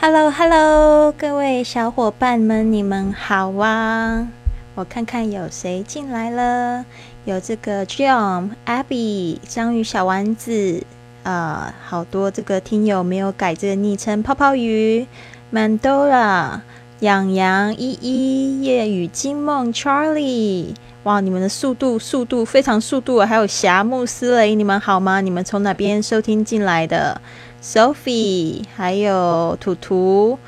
[0.00, 4.28] Hello Hello，各位小伙伴们，你们好啊！
[4.76, 6.84] 我看看有谁进来了，
[7.24, 10.84] 有这个 John、Abby、章鱼小丸子，
[11.24, 15.04] 呃，好多这个听友没有改这个昵称，泡泡鱼、
[15.52, 16.60] Mandora、
[17.00, 25.20] 养羊、依依、夜雨惊梦、Charlie，哇，你们的速度速度非常速度，还有霞慕斯雷，你们好吗？
[25.20, 27.20] 你们从哪边收听进来的
[27.62, 30.38] ？Sophie，还有图图，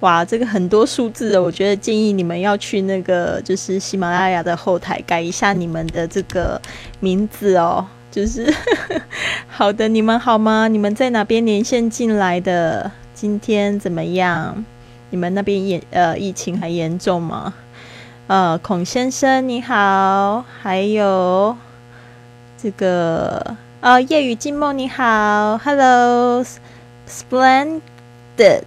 [0.00, 6.60] 哇，这个很多数字的，我觉得建议你们要去那个就是喜马拉雅的后台改一下你们的这个
[7.00, 7.86] 名字哦。
[8.10, 8.52] 就是
[9.48, 10.66] 好的，你们好吗？
[10.66, 12.90] 你们在哪边连线进来的？
[13.12, 14.64] 今天怎么样？
[15.10, 17.52] 你们那边严呃疫情还严重吗？
[18.28, 21.56] 呃，孔先生你好，还有
[22.56, 23.56] 这个。
[23.80, 27.80] 哦，夜雨静梦你好，Hello，Splendid，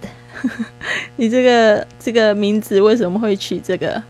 [1.16, 4.02] 你这个这个名字为什么会取这个？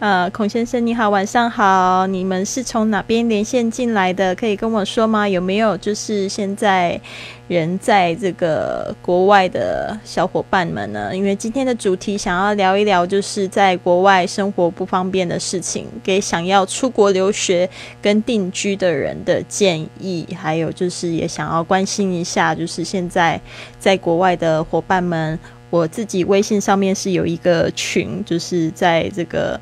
[0.00, 4.32] 呃，孔先生你好，晚上好，你们是从哪边连线进来的？
[4.36, 5.28] 可以跟我说吗？
[5.28, 7.00] 有没有就是现在
[7.48, 11.10] 人在这个国外的小伙伴们呢？
[11.16, 17.68] 因为今天的主题想要聊一聊，就是在国外生活不方便的事情，给想要出国留学
[18.00, 23.40] 跟定居的人的建议，还有就是也想要关心一下，就是现在
[23.80, 25.36] 在国外的伙伴们，
[25.70, 29.60] 我自己微信上面是有一个群，就是在这个。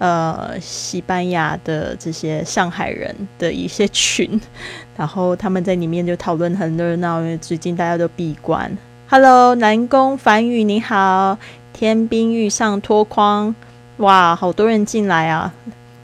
[0.00, 4.40] 呃，西班牙的这些上海人的一些群，
[4.96, 8.74] 然后他们在里面就讨论很热闹，因为最近大家都闭关。
[9.10, 11.36] Hello，南宫梵宇你好，
[11.74, 13.54] 天兵遇上脱框，
[13.98, 15.52] 哇，好多人进来啊！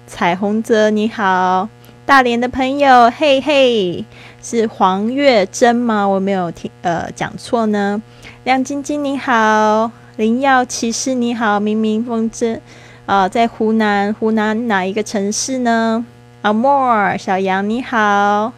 [0.07, 1.67] 彩虹泽你好，
[2.05, 4.05] 大连的朋友，嘿嘿，
[4.43, 6.07] 是黄月珍吗？
[6.07, 8.03] 我没有听呃讲错呢。
[8.45, 12.61] 亮晶晶你好，灵药骑士你好，明明风筝。
[13.07, 16.05] 啊，在湖南，湖南哪一个城市呢？
[16.43, 18.53] 阿莫小杨你好，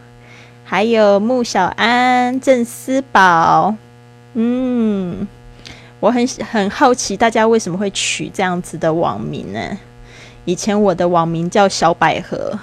[0.65, 3.75] 还有穆小安、郑思宝，
[4.33, 5.29] 嗯，
[6.01, 9.61] 我很很好奇，大家为什么会取这样子的网名呢？
[10.47, 12.59] 以前我的网名叫小百合，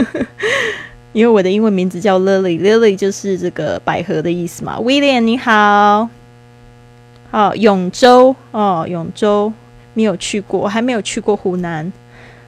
[1.12, 4.78] 因为我的英文名字叫 Lily，Lily 就是这个百合的意思嘛。
[4.78, 6.08] William 你好，
[7.32, 9.52] 哦，永州哦，永州。
[9.94, 11.92] 没有去过，还没有去过湖南，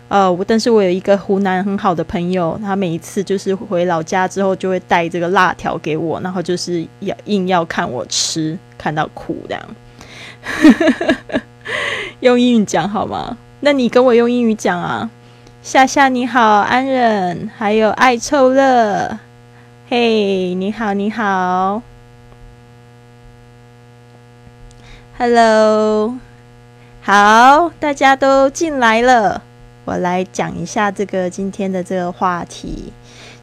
[0.09, 9.63] 呃，我但是我有一个湖南很好的朋友，他每一次就是回老家之后就会带这个辣条给我，然后就是要硬要看我吃，看到哭这样。
[12.21, 13.37] 用英语讲好吗？
[13.61, 15.11] 那你跟我用英语讲啊。
[15.63, 19.17] 夏夏你好，安忍，还有爱臭乐，
[19.89, 21.81] 嘿，你好你好
[25.17, 26.17] ，Hello。
[27.05, 29.43] 好，大家都进来了。
[29.85, 32.93] 我来讲一下这个今天的这个话题，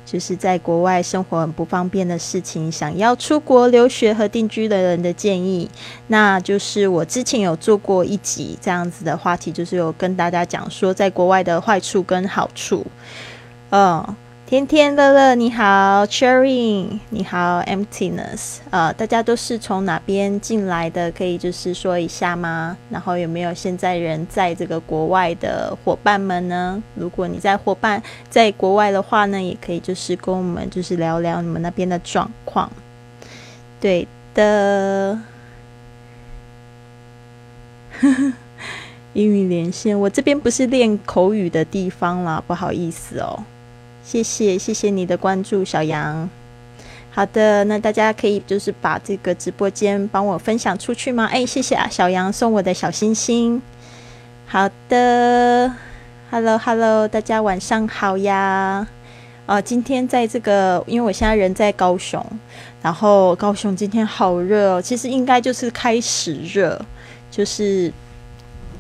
[0.06, 5.70] 就是在国外生活很不方便的事情，想要出国留学和定居的人的建议。
[6.08, 12.86] 那就是我之前有做过一集这样子的话题，就是有跟大家讲说在国外的坏处跟好处。
[13.72, 14.16] 嗯。
[14.50, 21.12] 天天乐乐你好，Cherry 你好，Emptiness 呃，大家都是从哪边进来的？
[21.12, 22.76] 可以就是说一下吗？
[22.90, 26.82] 然后有没有现在人在这个国外的伙伴们呢？
[26.96, 32.72] 如果你在伙伴在国外的话呢，也可以就是跟我们就是聊聊你们那边的状况。
[33.80, 35.20] 对的，
[39.14, 43.44] 英语连线，我这边不是练口语的地方啦，不好意思哦。
[44.10, 46.28] 谢谢，谢谢你的关注，小杨。
[47.12, 51.30] 好的，那大家可以就是把这个直播间帮我分享出去吗？
[51.32, 53.62] 哎，谢谢啊，小杨送我的小心心。
[54.48, 55.72] 好的
[56.32, 58.88] ，Hello，Hello，大家晚上好呀。
[59.46, 62.26] 啊，今天在这个，因为我现在人在高雄，
[62.82, 66.84] 然后高雄今天好热哦，其实应该就是开始热，
[67.30, 67.94] 就是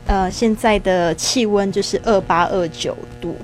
[0.08, 3.36] 呃现在的气温就是二八二九度。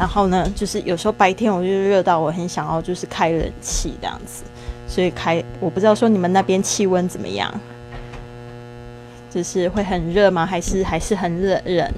[0.00, 4.44] 然后呢，就是有时候白天我就热到我很想要就是开冷气这样子，
[4.88, 7.52] 所以开我不知道说你们那边气温怎么样，
[9.28, 10.46] 就是会很热吗？
[10.46, 11.94] 还是还是很冷人？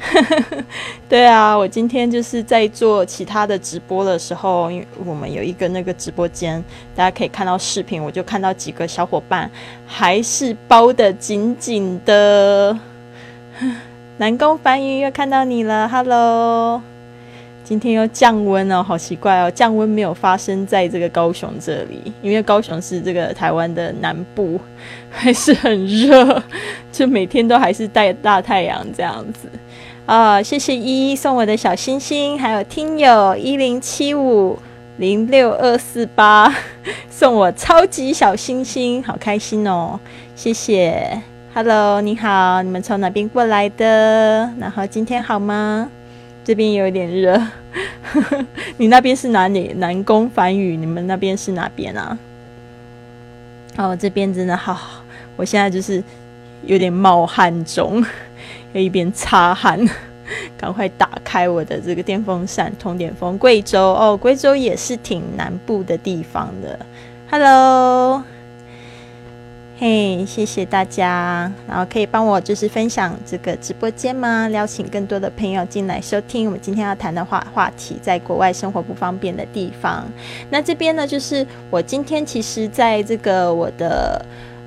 [1.08, 6.62] 对啊，我今天就是在做其他的直播的时候，因为我们有一个那个直播间，
[6.94, 9.50] 大家可以看到视频，我就看到几个小伙伴
[9.86, 12.78] 还是包的紧紧的。
[14.18, 16.82] 南宫繁云又看到你了，Hello。
[17.70, 24.58] 今天又降温哦，好奇怪哦，降温没有发生在这个高雄这里，因为高雄是这个台湾的南部，
[25.08, 26.42] 还是很热，
[26.90, 29.48] 就每天都还是带大太阳这样子
[30.04, 30.42] 啊。
[30.42, 34.58] 谢谢依依送我的小星星，还有听友一零七五
[34.96, 36.52] 零六二四八
[37.08, 39.96] 送我超级小星星，好开心哦，
[40.34, 41.22] 谢谢。
[41.54, 44.50] Hello，你好，你们从哪边过来的？
[44.58, 45.88] 然后今天好吗？
[46.44, 47.40] 这边有点热。
[48.78, 49.72] 你那边是哪里？
[49.76, 52.18] 南宫繁宇，你们那边是哪边啊？
[53.76, 55.04] 哦，这边真的好，
[55.36, 56.02] 我现在就是
[56.64, 58.04] 有点冒汗中，
[58.72, 59.78] 又一边擦汗，
[60.58, 63.38] 赶快打开我的这个电风扇通点风。
[63.38, 66.78] 贵州哦，贵州也是挺南部的地方的。
[67.30, 68.22] Hello。
[69.80, 74.46] 嘿，谢谢大家，然后可以帮我就是分享这个直播间吗？
[74.50, 80.06] 邀请更多的朋友进来收听我们今天要谈的话话题，在国外生活不方便的地方。
[80.50, 84.22] 那这边呢，就是我今天其实在这个我的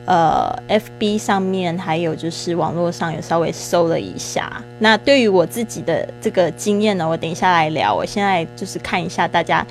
[0.07, 4.51] 呃 FB 上面，还有就是网络上有稍微搜了一下。
[4.79, 7.93] 那对于我自己的这个经验呢，我等一下来聊。
[7.93, 9.63] 我现在就是看一下大家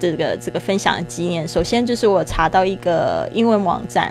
[0.00, 1.46] 这个这个分享的经验。
[1.46, 4.10] 首先就是我查到一个英文网站。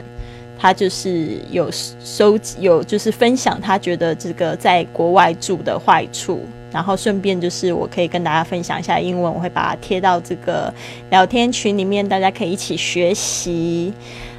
[0.66, 1.70] 他就是有
[2.04, 6.42] 收集，有就是分享他觉得这个在国外住的坏处，
[6.72, 10.74] 然后顺便就是我可以跟大家分享一下英文，我会把它贴到这个
[11.12, 13.94] 聊天群里面，大家可以一起学习。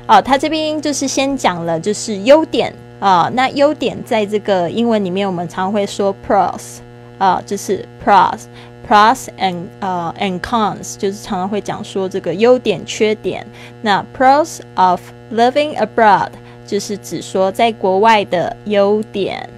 [0.09, 6.79] 哦，他这边就是先讲了就是优点啊，那优点在这个英文里面我们常会说 pros
[7.19, 8.47] 啊，就是 pros。
[8.89, 13.45] Plus and 呃 and cons 就是常常会讲说这个优点缺点。
[13.83, 15.01] 那 pros of
[15.33, 16.31] living abroad
[16.67, 19.49] 就是指说在国外的优点。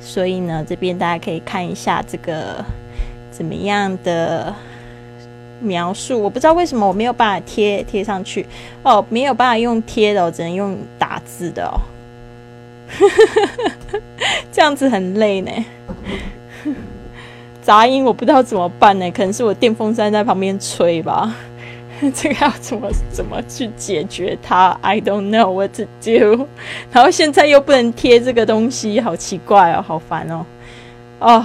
[0.00, 2.64] 所以呢，这边大家可以看一下这个
[3.30, 4.54] 怎么样的
[5.60, 6.22] 描述。
[6.22, 8.46] 我不知道为什么我没有办法贴贴上去
[8.82, 11.80] 哦，没有办法用贴的，我只能用打字的哦。
[14.50, 15.52] 这样子很累呢。
[17.60, 19.10] 杂音我不知道怎么办呢？
[19.10, 21.34] 可能是我电风扇在旁边吹吧。
[22.14, 26.46] 这个要怎么怎么去解决它？I don't know what to do。
[26.92, 30.46] 然后现在又不能贴这个东西，好奇怪哦，好烦哦。
[31.18, 31.44] 哦，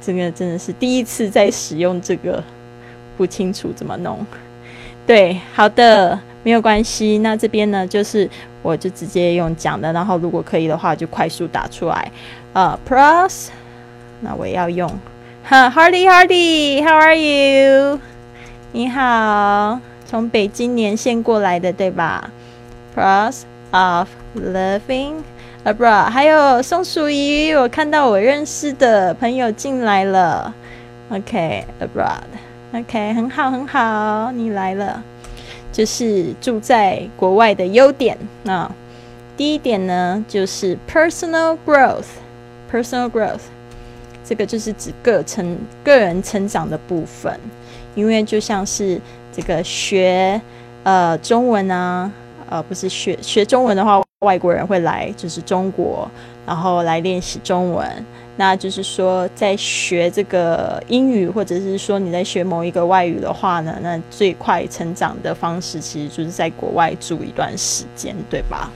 [0.00, 2.42] 这个真的是第一次在使用这个，
[3.16, 4.24] 不清楚怎么弄。
[5.06, 7.18] 对，好的，没有关系。
[7.18, 8.28] 那这边呢，就是
[8.62, 12.10] 我就直接用讲的，然后如果可以的话，就快速打出来。
[12.52, 13.48] 呃，plus。
[14.20, 14.88] 那我也要用，
[15.44, 18.00] 哈，Hardy Hardy，How are you？
[18.76, 22.30] 你好，从北京连线过来的对吧
[22.94, 24.06] ？Pros of
[24.36, 25.14] living
[25.64, 30.54] abroad，还有松鼠鱼，我看到我认识的朋友进来了。
[31.08, 35.02] OK，abroad，OK，很好很好，你来了，
[35.72, 38.18] 就是住在国外的优点。
[38.42, 38.70] 那
[39.38, 43.40] 第一点呢，就是 personal growth，personal growth。
[44.22, 47.40] 这个就是指个成个人成长的部分，
[47.96, 49.00] 因为就像是
[49.32, 50.40] 这个学
[50.84, 52.08] 呃中文啊，
[52.48, 56.08] 呃不是学学中文的话，外国人会来就是中国，
[56.46, 57.84] 然后来练习中文。
[58.38, 68.70] 那就是说，在学这个英语，或者是说你在学某一个外语的话呢，那最快成长的方式其实就是在国外住一段时间，对吧？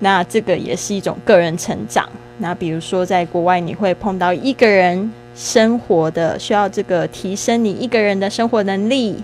[0.00, 2.08] 那这个也是一种个人成长。
[2.38, 9.22] 那比如说，在国外你会碰到一个人生活的需要这个提升你一个人的生活能力，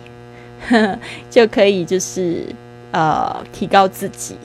[1.31, 2.45] 就可以就是
[2.91, 4.37] 呃提高自己，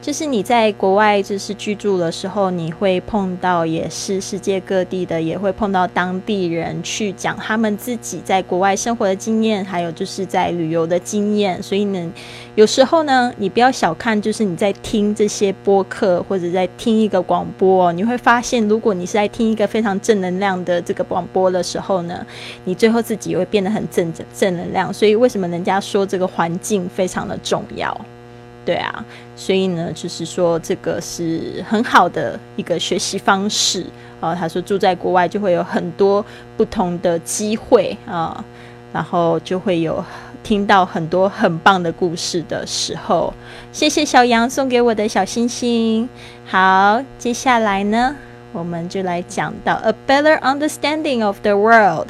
[0.00, 11.62] 就是你在国外就是居住的时候，你会碰到也是世界各地的，也会碰到当地人去讲他们自己在国外生活的经验，还有就是在旅游的经验。
[11.62, 12.12] 所以呢，
[12.54, 22.26] 有时候呢，你不要小看，就是你在听这些播客或者在听一个广播，你会发现，如果你是在听一个非常正能量的这个广播的时候呢，
[22.64, 24.90] 你最后自己会变得很正正能量。
[24.90, 27.94] 所以为什么人家说这个环境非常的重要？
[28.64, 33.84] 对啊，所以呢，就是说这个是很好的一个学习方式
[34.20, 34.34] 啊。
[34.34, 36.24] 他说住在国外就会有很多
[36.56, 38.44] 不同的机会啊，
[38.92, 40.04] 然后就会有
[40.42, 43.32] 听到很多很棒的故事的时候。
[43.72, 46.08] 谢谢小杨送给我的小星星。
[46.46, 48.14] 好，接下来呢，
[48.52, 52.08] 我们就来讲到 a better understanding of the world。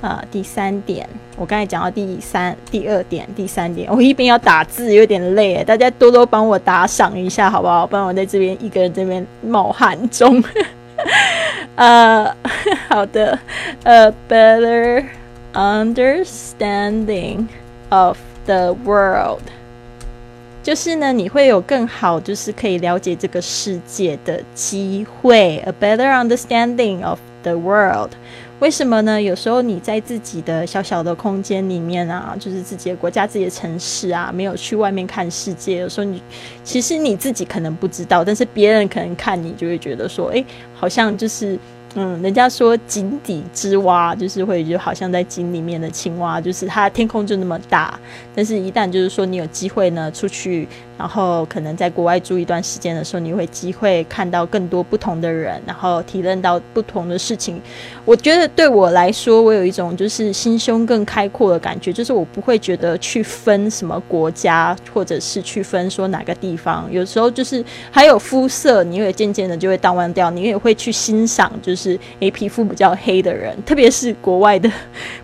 [0.00, 7.84] 啊，第三点，我刚才讲到第三、第二点、第三点，我一边要打字，有点累，大家多多帮我打赏一下，好不好？
[7.86, 10.42] 不然我在这边一个人这边冒汗中。
[11.74, 12.32] 呃，
[12.88, 13.38] 好的
[13.84, 15.04] ，a better
[15.52, 17.46] understanding
[17.88, 19.42] of the world，
[20.62, 25.62] 就是呢，你会有更好，就是可以了解这个世界的机会。
[25.66, 28.10] a better understanding of the world。
[28.60, 29.22] 为什么呢？
[29.22, 35.78] 有时候你在自己的小小的空间里面啊，就是自己的国家、自己的城市啊，没有去外面看世界。
[35.78, 36.20] 有时候你
[36.64, 41.58] 其实你自己可能不知道，但是别人可能看你就会觉得说，哎，好像就是。
[42.00, 47.98] 嗯，人家说井底之蛙就是会就好像在井里面的青蛙，就是它天空就那么大，
[48.36, 57.60] 但是一旦就是说你有机会呢出去，然后可能在国外住一段时间的时候，你会机会看到更多不同的人，然后体认到不同的事情。
[58.04, 71.87] 我觉得对我来说，我有一种就是心胸更开阔的感觉，就是我不会觉得去分什么国家，或者是去分说哪个地方，有时候就是还有肤色，你也渐渐的就会淡忘掉，你也会去欣赏就是。
[71.88, 74.70] 是诶，皮肤比较黑的人，特别是国外的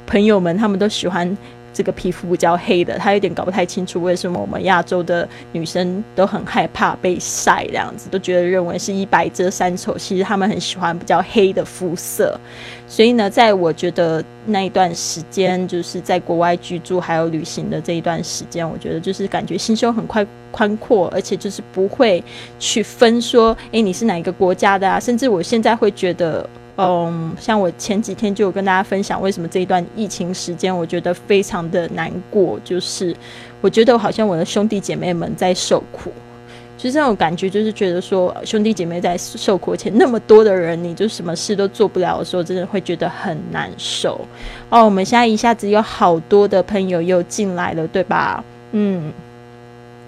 [0.06, 1.37] 朋友们，他们都喜欢。
[1.74, 9.98] 这个皮肤比较黑的，他有点搞不太清楚为什么我们亚洲的女生都很害怕被晒，这样子都觉得认为是一白遮三丑。
[9.98, 12.38] 其实他们很喜欢比较黑的肤色。
[12.86, 22.22] 所以呢，在我觉得那一段时间，就是在国外居住还有旅行的这一段时间，我觉得就是感觉心胸很快宽阔，而且就是不会
[22.60, 25.00] 去分说，诶，你是哪一个国家的啊？
[25.00, 26.48] 甚至我现在会觉得。
[26.76, 33.14] 嗯，像我前几天就有跟大家分享，为什么这一段疫情时间，我觉得非常的难过，就是
[33.60, 36.10] 我觉得我好像我的兄弟姐妹们在受苦，
[36.76, 44.20] 就是那种感觉，就是觉得说兄弟姐妹在受苦，而且那么多的人，你就什么事都做不了的时候，真的会觉得很难受。
[44.68, 48.42] 哦，我们现在一下子有好多的朋友又进来了，对吧？
[48.72, 49.12] 嗯。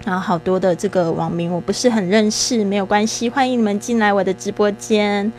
[0.06, 5.30] 然后好多的这个网名我不是很认识，没有关系，欢迎你们进来我的直播间。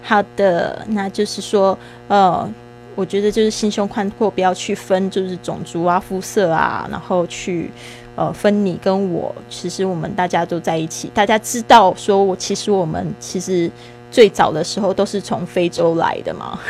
[0.00, 1.76] 好的，那就是说，
[2.06, 2.48] 呃，
[2.94, 7.68] 我觉得就是心胸宽阔，不要去分就是种族啊、肤色啊，然后去
[8.14, 11.10] 呃分你跟我，其实我们大家都在一起。
[11.12, 13.68] 大家知道说，我其实我们其实
[14.08, 16.60] 最早的时候都是从非洲来的嘛，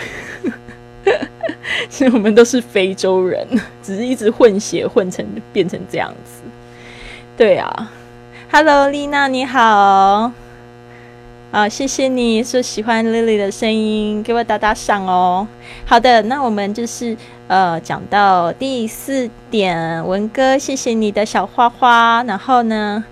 [1.91, 3.47] 其实我们都是非洲人，
[3.85, 6.42] 只是一直混血混成变成这样子。
[7.35, 7.91] 对啊
[8.53, 10.31] ，Hello，丽娜你好，
[11.51, 15.49] 啊，谢谢你说喜欢 Lily 的声音，给我打打赏哦。
[15.87, 17.17] 好的，那我们就是
[17.49, 22.23] 呃讲到第四点，文哥，谢谢你的小花花。
[22.25, 23.03] 然后呢，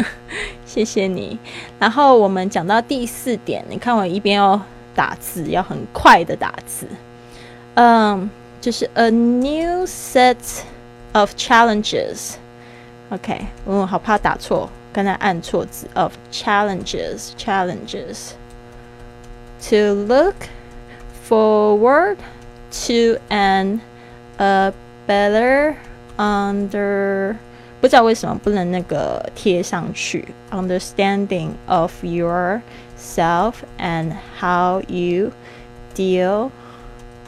[0.64, 1.38] 谢谢你。
[1.78, 4.58] 然后我们讲到第四点，你看我一边要
[4.94, 6.86] 打字，要很快的打字，
[7.74, 8.30] 嗯，
[8.62, 10.36] 就是 a new set
[11.12, 12.36] of challenges。
[13.09, 15.87] OK，我好怕打错，刚才按错字。
[15.93, 18.31] Of challenges, challenges
[19.69, 20.35] to look
[21.29, 22.17] forward
[22.87, 23.79] to and
[24.37, 24.73] a
[25.07, 25.75] better
[26.17, 27.35] under，
[27.79, 30.27] 不知道为什么不能那个贴上去。
[30.51, 35.31] Understanding of yourself and how you
[35.95, 36.49] deal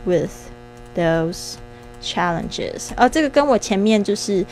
[0.05, 0.31] with
[0.95, 1.55] those
[2.01, 2.89] challenges。
[2.97, 4.45] 哦，这个跟我前面就是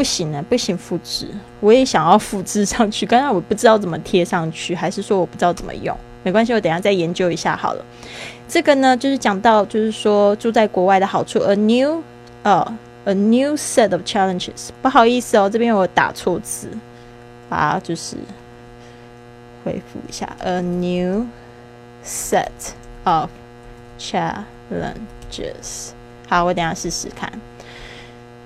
[0.00, 1.28] 不行了，不行复制。
[1.60, 5.94] 我也想要复制上去， 刚才我不知道怎么贴上去，还是说我不知道怎么用？
[6.22, 7.84] 没关系，我等下再研究一下好了。
[8.48, 11.38] 这个呢，就是讲到，就是说住在国外的好处。
[11.40, 12.02] A new，
[12.44, 12.66] 呃
[13.04, 14.70] ，a new set of challenges。
[14.80, 16.70] 不好意思哦，这边我打错字，
[17.50, 18.16] 把它就是
[19.66, 21.26] 回复一下，a new
[22.02, 22.46] set
[23.04, 23.28] of
[23.98, 25.90] challenges。
[26.26, 27.30] 好，我等下试试看。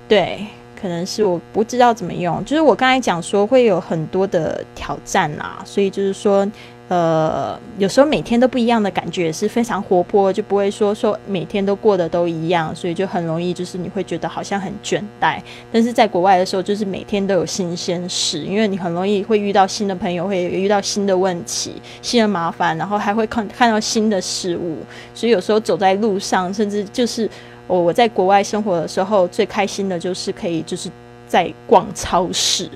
[0.09, 0.47] 对，
[0.79, 6.47] 可能是我不知道怎么用，就是我刚才讲说会有很多的挑战啊，所以就是说。
[6.87, 15.41] 呃，有时候每天都不一样的感觉是非常活泼，就不会说说每天都过得都一样，所以就很容易就是你会觉得好像很倦怠。
[15.71, 24.77] 但是在国外的时候，就是每天都有新鲜事，因为你很容易会遇到新的朋友，会遇到新的问题、新的麻烦，然后还会看看到新的事物。
[25.15, 27.27] 所以有时候走在路上，甚至就是
[27.67, 30.89] 我我在国外生活的时候，最开心的就是可以就是
[31.27, 32.69] 在逛超市，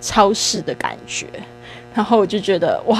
[0.00, 1.26] 超市的感觉。
[1.92, 2.96] 然后我就觉得哇，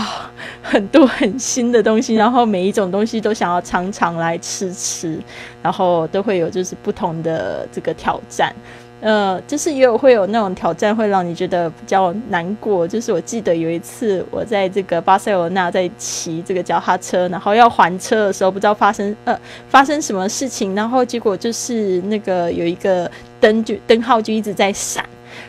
[0.61, 5.17] 很多很新的东西，然后每一种东西都想要常常来吃吃，
[5.63, 8.53] 然后都会有就是不同的这个挑战，
[9.01, 12.87] 呃，就是也有会有那种挑战会让你觉得比较难过。
[12.87, 19.39] 就是我记得有一次我在这个巴塞罗那在骑这个脚踏车，然后要还车的时候，不知道发生呃
[19.69, 25.05] 发生什么事情，然后结果就是那个有一个灯就灯号就一直在闪。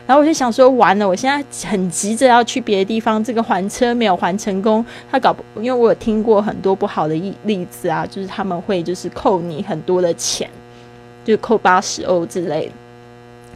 [0.06, 10.48] 然后我就想说，完了，我现在很急着要去别的地方，这个还车没有还成功，他搞不，因为我有听过很多不好的例例子啊，就是他们会就是扣你很多的钱，
[11.24, 12.72] 就扣八十欧之类的，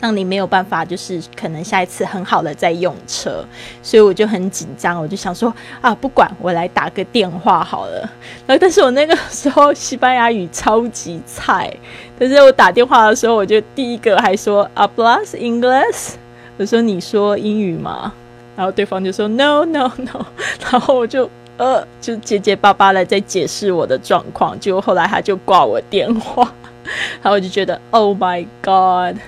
[0.00, 3.44] 让你没有办法就是可能下一次很好的再用车，
[3.82, 8.00] 所以我就很紧张，我就想说啊，不管我来打个电话好了。
[8.46, 11.72] 然 后但是我那个时候西班牙语超级菜，
[12.18, 16.14] 但是我打电话的时候，我就第一个还说 a b l a s English。
[16.58, 18.10] 我说：“你说英语吗？”
[18.56, 20.24] 然后对方就说：“No, no, no。
[20.72, 24.58] ”然后我就呃，就结结巴巴的在解释我的状况。
[24.58, 26.50] 结果后来他就挂我电话，
[27.20, 29.18] 然后我就觉得 “Oh my God”，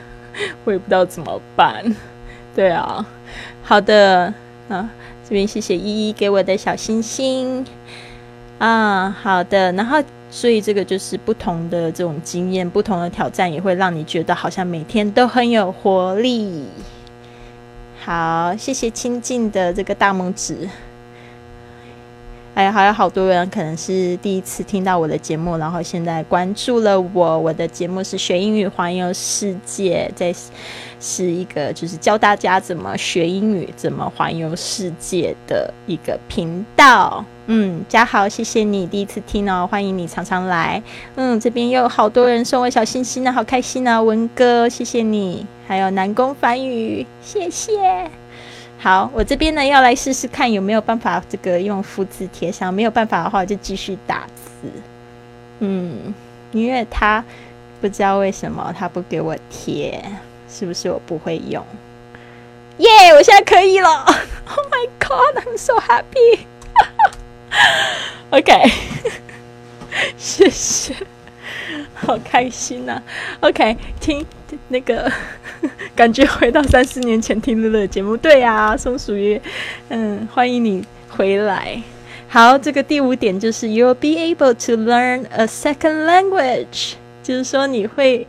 [0.65, 1.85] 我也不知道怎么办。
[2.55, 3.07] 对啊，
[3.63, 4.33] 好的
[4.69, 4.89] 啊，
[5.25, 7.65] 这边谢谢依依给我的小星星
[8.59, 9.17] 啊。
[9.23, 16.67] 好的，然后所以这个就是不同的这种经验，不同的挑战，也会让你觉得好像每天都很有活力。
[18.05, 20.69] 好，谢谢亲近的这个大拇指。
[22.59, 27.39] 哎，还有好多人可能是第一次听到我的节目，然后现在关注了我。
[27.39, 30.35] 我的节目是学英语环游世界，在。
[31.01, 37.25] 是一个就是教大家怎么学英语、怎么环游世界的一个频道。
[37.47, 40.83] 嗯，嘉豪，谢谢你第一次听哦，欢迎你常常来。
[41.15, 44.03] 嗯，这边又有好多人送我小心心呢，好开心啊！
[44.03, 48.11] 文哥，谢谢你，还有南宫繁宇，谢谢。
[48.79, 54.71] 好，我这边呢要来试试看有没有办法这个用复制贴上，没有办法的话就继续打字。
[55.61, 56.15] 嗯，
[56.53, 57.25] 因为他
[57.81, 60.03] 不知道为什么他不给我贴。
[60.51, 61.63] 是不是我不会用？
[62.79, 62.89] 耶！
[63.15, 63.89] 我现在可以了。
[64.49, 65.45] Oh my god!
[65.45, 66.47] I'm so happy.
[68.31, 68.73] OK，
[70.17, 70.95] 谢谢，
[71.95, 73.03] 好开心呐。
[73.41, 74.25] OK，听
[74.69, 75.11] 那个
[75.95, 78.17] 感觉回到三四年前听乐乐的节目。
[78.17, 79.41] 对呀，松鼠鱼，
[79.89, 81.83] 嗯，欢迎你回来。
[82.29, 88.27] 好，这个第五点就是 You'll be able to learn a second language，就是说你会。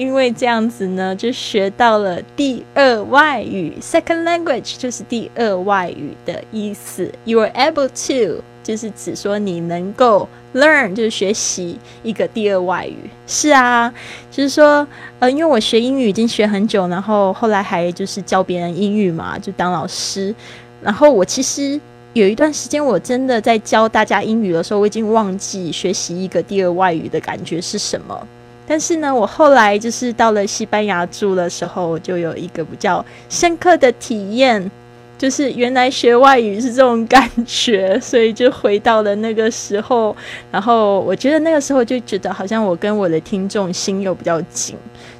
[0.00, 7.12] 因为这样子呢，就学到了第二外语 （second language），就是第二外语的意思。
[7.24, 12.96] You are able to，就是指说你能够 learn，就是学习一个第二外语。
[13.26, 13.92] 是啊，
[14.30, 20.34] 就是说，呃，因为我学英语已经学很久，然后后来还就是教别人英语嘛，就当老师。
[20.80, 21.78] 然后我其实
[22.14, 28.26] 有一段时间，我真的在教大家英语的时候，我已经忘记学习一个第二外语的感觉是什么。
[28.70, 34.70] 但是呢，我后来就是到了西班牙住的时候，我就有一个比较深刻的体验，
[35.18, 40.16] 就是原来学外语是这种感觉，所以就回到了那个时候。
[40.52, 44.76] 然后我觉得那个时候就觉得，好像我跟我的听众心又比较紧，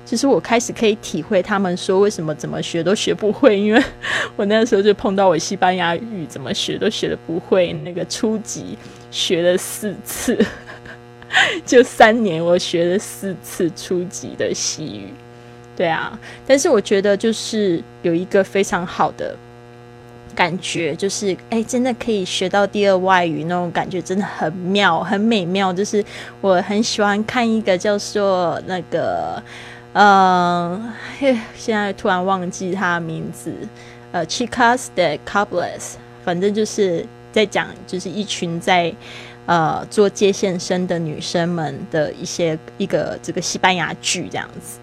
[0.06, 3.82] 就是我开始可以体会他们说为什么怎么学都学不会，因为
[4.36, 8.78] 我那个时候就碰到我西班牙语怎么学都学的不会，那个初级
[9.10, 10.38] 学了四次。
[11.64, 15.14] 就三年，我学了四次初级的西语，
[15.76, 16.18] 对啊。
[16.46, 19.36] 但是我觉得就是有一个非常好的
[20.34, 25.72] 感觉，就是哎，真的可以学到第二外语那种感觉，真的很妙，很美妙。
[25.72, 26.04] 就是
[26.40, 29.40] 我很喜欢看一个叫做那个，
[29.92, 33.54] 嗯呃，现在突然忘记他的名字，
[34.10, 38.92] 呃，Chicas de Cables，反正就是在讲，就是一群在。
[39.50, 44.78] 呃，做接线生的女生们的一些一个这个西班牙剧这样子，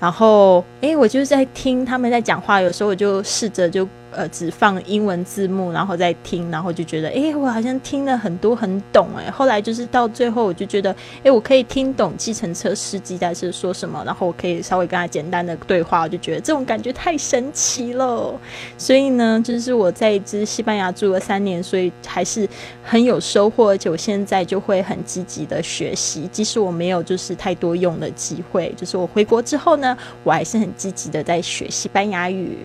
[0.00, 9.30] 然后诶，我就是在听他们在讲话，有时候我就试着就呃只放英文字幕，然后再听，然后就觉得哎，我好像听了很多很懂哎。
[9.30, 10.94] 后来就是到最后，我就觉得
[11.24, 18.32] 哎，我可以听懂计程车司机在是说什么，然后我可以稍微跟他简单的对话，我就觉得这种感觉太神奇了。
[18.78, 22.48] 所以呢，就是我在这西班牙住了三年，所以还是
[22.82, 32.58] 很有收获，而且我现在就会很积极的学习，即使我没有就是太多用的机会，就是我回国之后呢，我还是很积极的在学西班牙语。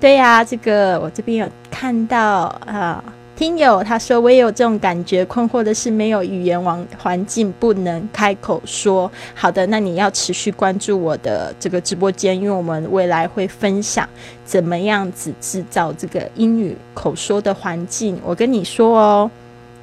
[0.00, 3.02] 对呀，这个我这边有看到啊，
[3.36, 9.10] 听友他说我也有这种感觉，困惑的是没有语言环环境不能开口说。
[9.34, 14.08] 好的，那你要持续关注我的这个直播间，因为我们未来会分享
[14.44, 18.18] 怎么样子制造这个英语口说的环境。
[18.24, 19.30] 我跟你说哦，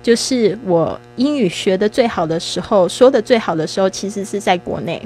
[0.01, 5.01] 就是我英语学的最好的时候，说的最好的时候，其实是在国内。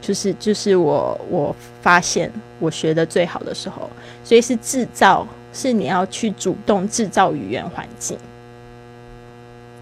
[0.00, 3.90] 就是就是我我发现我学的最好的时候，
[4.22, 8.16] 所以是制造，是你要去主动制造语言环境。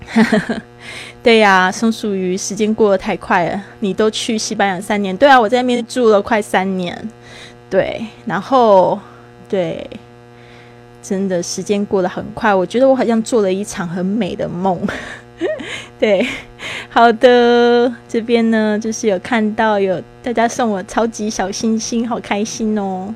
[1.22, 3.64] 对呀，松鼠鱼，时间过得太快了。
[3.80, 6.96] 你都去西班牙三年，对啊，我在那边住了快三年。
[7.70, 8.98] 对，然后
[9.48, 9.88] 对，
[11.02, 14.78] 真的时间过得很快，我觉得我好像做了一场很美的梦。
[15.98, 16.26] 对，
[16.88, 23.14] 好的，这边呢就是有看到有大家送我超级小星星，好开心哦。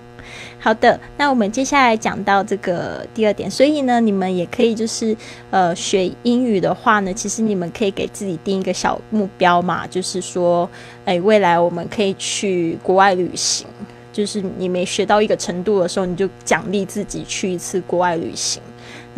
[0.61, 5.17] 好的，那我们接下来讲到这个第二点，所以呢，你们也可以就是
[5.51, 10.69] 呃学英语的话呢，其实你们可以给自己定一个小目标嘛，就是说，
[11.05, 13.67] 哎，未来我们可以去国外旅行，
[14.13, 18.61] 就是你没学到一个程度的时候，你就奖励自己去一次国外旅行。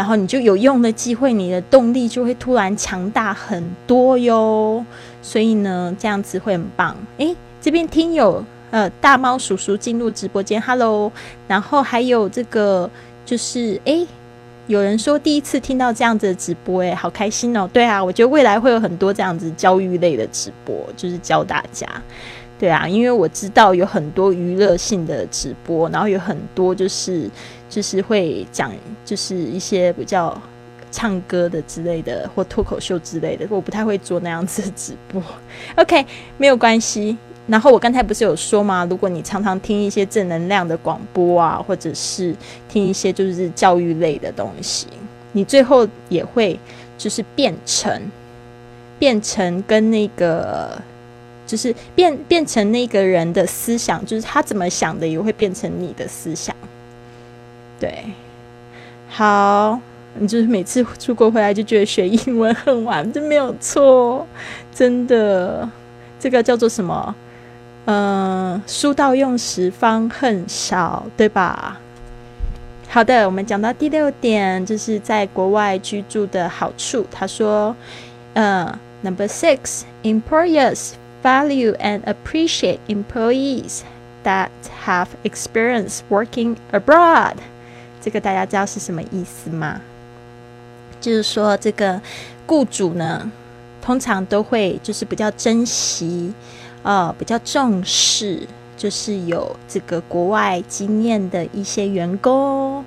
[0.01, 4.83] 然后你就有用的机会，你的动力就会突然强大很多哟。
[5.21, 6.97] 所以呢，这样子会很棒。
[7.19, 11.13] 诶，这边听友呃大猫叔叔进入直播间，Hello。
[11.47, 12.89] 然后还有这个
[13.27, 14.07] 就是诶，
[14.69, 17.69] 有人说第一次听到这样子的直播，诶，好开心哦。
[17.71, 21.87] 对啊，我觉得未来会有很多这样子教育类的直播，就是教大家。
[22.59, 27.29] 对啊，因为我知道有很多娱乐性的直播，然后有很多就是。
[27.71, 28.71] 就是会讲，
[29.05, 30.37] 就是一些比较
[30.91, 33.47] 唱歌的之类的，或脱口秀之类的。
[33.49, 35.23] 我不太会做那样子的直播。
[35.83, 36.05] OK，
[36.37, 37.17] 没有关系。
[37.47, 38.87] 然后我刚才不是有说吗？
[38.91, 42.35] 如果你常常听一些正能量的广播啊，或者是
[42.69, 44.87] 听一些就是教育类的东西，
[45.33, 46.59] 你最后也会
[46.99, 48.01] 就是变成
[48.99, 50.81] 变成跟那个
[51.45, 56.55] 就是变变成那个人的思想，就是他怎么想的，也会变成你的思想。
[57.81, 58.05] 对，
[59.09, 59.81] 好，
[60.15, 64.27] 你就是每次出国回来就觉得学英文很晚，这没有错，
[64.73, 65.69] 真的，
[66.21, 67.15] 这个叫做什么？
[67.87, 71.79] 嗯，书到用时方恨少，对吧？
[72.89, 77.07] 好的，我们讲到第六点，就是在国外居住的好处。
[77.11, 77.75] 他说，
[78.35, 80.91] 嗯，Number six，employers
[81.23, 83.81] value and appreciate employees
[84.25, 84.51] that
[84.85, 87.37] have experience working abroad。
[88.01, 89.81] 这个大家知道是什么意思吗？
[91.01, 92.01] 就是说，这个
[92.47, 93.31] 雇主呢，
[93.81, 96.33] 通常都会就是比较珍惜，
[96.83, 102.85] 呃，比较重视，就是有这个国外经验的一些员工，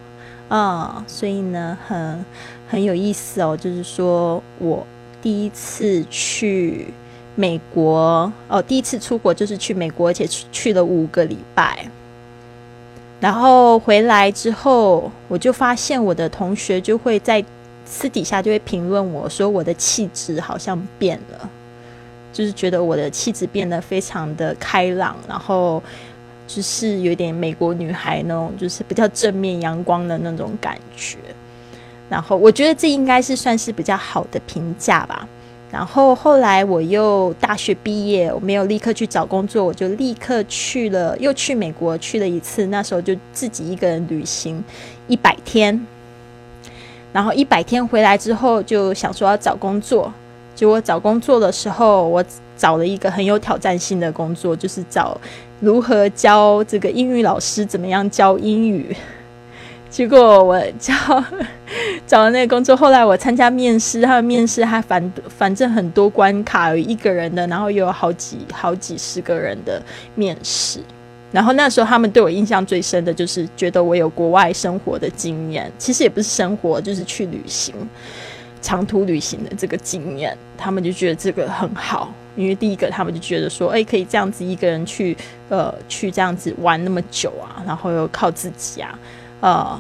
[0.48, 2.26] 啊，所以呢，很
[2.68, 3.58] 很有意思哦。
[3.58, 4.86] 就是说我
[5.22, 6.94] 第一次去
[7.36, 11.88] 美国，哦，第一次出国就是去美国，而且去了五个礼拜。
[13.24, 17.42] 然后回来之后，我就发现我的同学就会在
[17.86, 21.50] 私底下就会评论我说我的气质好像变了，
[22.34, 25.82] 就是觉得我的气质变得非常的开朗，然后
[26.46, 31.18] 就是有点美国女孩那种，就是比较正面阳光的那种感觉。
[32.10, 35.26] 然后我觉得这应该是算是比较好的评价吧。
[35.74, 42.68] 然后后来我又大学毕业，我没有立刻去找工作，我就立刻去了，又去美国去了一次。
[42.68, 44.64] 那时候就自己一个人旅行
[45.08, 45.84] 一百天，
[47.12, 50.14] 然后一百天回来之后就想说要找工作。
[50.54, 52.24] 结果找工作的时候，我
[52.56, 55.20] 找了一个很有挑战性的工作，就是找
[55.60, 58.96] 如何教这个英语老师怎么样教英语。
[59.94, 61.24] 结果我 找
[62.08, 69.80] 找了那个工作，后来我参加面试，他的面试还反反正很多关卡，有一个人的，然后又有好几好几十个人的
[70.16, 70.80] 面试。
[71.32, 77.76] 然后那时候他们对我印象最深的就是觉得我有国外生活的经验，其实也不是生活，就是去旅行、
[78.64, 82.12] 长途旅行的这个经验，他们就觉得这个很好。
[82.36, 85.16] 因为第一个，他们就觉得说，哎，可以这样子一个人去，
[85.50, 88.98] 呃，去这样子玩那么久啊，然后又靠自己啊。
[89.44, 89.78] 呃，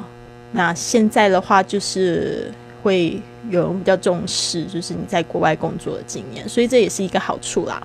[0.51, 2.51] 那现在的话，就是
[2.83, 7.81] 会有人比较重视，就是你在国外工作的经验，所以这也是一个好处啦。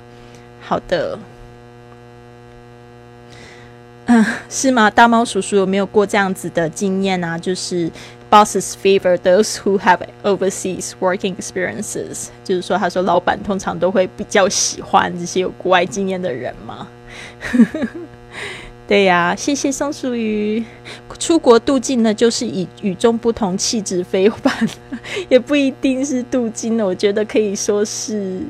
[0.61, 1.17] 好的，
[4.07, 4.91] 嗯，是吗？
[4.91, 7.39] 大猫叔叔有没有过这样子的经验啊？
[7.39, 7.89] 就是
[8.29, 16.89] bosses favor those who have overseas working experiences，就是说，他说老板通常都会比较喜欢这些有国外经验的人吗？
[18.89, 20.65] 对呀，谢谢松鼠鱼。
[21.19, 24.51] 出国镀金呢，就是以与众不同气质非凡，
[25.29, 26.87] 也不一定是镀金的。
[26.87, 28.41] 我觉得可以说是，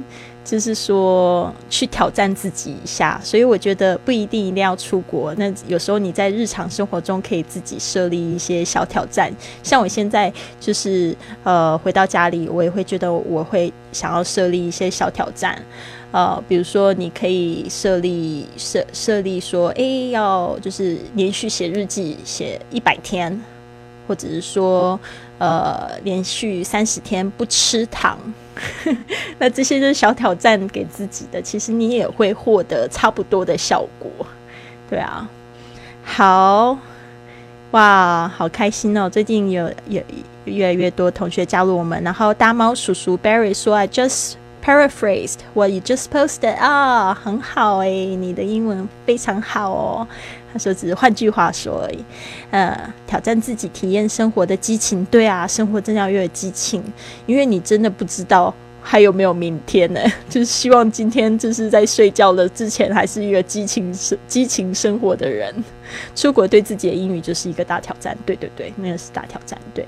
[0.45, 3.21] 就是说去挑战自己一下。
[3.21, 5.35] 所以我觉得不一定一定要出国。
[5.35, 9.35] 那有时候你在日常生活中可以自己设立一些小挑战。
[9.65, 15.61] 像我现在就是呃回到家里，我也会觉得我会想要设立一些小挑战。
[16.11, 23.39] 呃，比如说，你可以设立设设立说，哎，要就是连续写日记写一百天，
[24.07, 24.99] 或者是说，
[25.37, 28.19] 呃，连续三十天不吃糖，
[29.39, 34.11] 那这些就是小挑战给自己的，其实你也会获得差不多的效果，
[34.89, 35.29] 对啊。
[36.03, 36.79] 好，
[37.73, 39.11] 哇，好开心哦！
[39.11, 40.01] 最近有有
[40.47, 44.37] 越来越多同学加入我们，然后大猫叔叔 Barry 说，I just。
[44.65, 50.07] Paraphrased what you just posted 啊，很好哎，你的英文非常好哦。
[50.53, 52.05] 他说只是换句话说而已，
[52.51, 55.05] 呃，挑战自己，体验生活的激情。
[55.07, 56.83] 对啊，生活真的要有激情，
[57.27, 58.55] 因为你真的不知道。
[58.81, 60.01] 还有没有明天呢？
[60.31, 65.53] 就是希望今天就是在睡觉了之前，还是一个激情生激情生活的人。
[66.17, 68.17] 出国对自己的英语就是一个大挑战。
[68.25, 69.59] 对对对，那个是大挑战。
[69.75, 69.85] 对，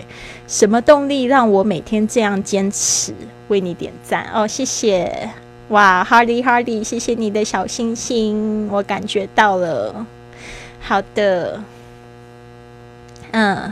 [0.46, 3.14] 什么动力让我每天这样坚持？
[3.50, 5.30] 为你点赞哦，谢谢！
[5.68, 10.06] 哇，Hardy Hardy，谢谢你的小星星，我感觉到了。
[10.80, 11.62] 好的，
[13.32, 13.70] 嗯。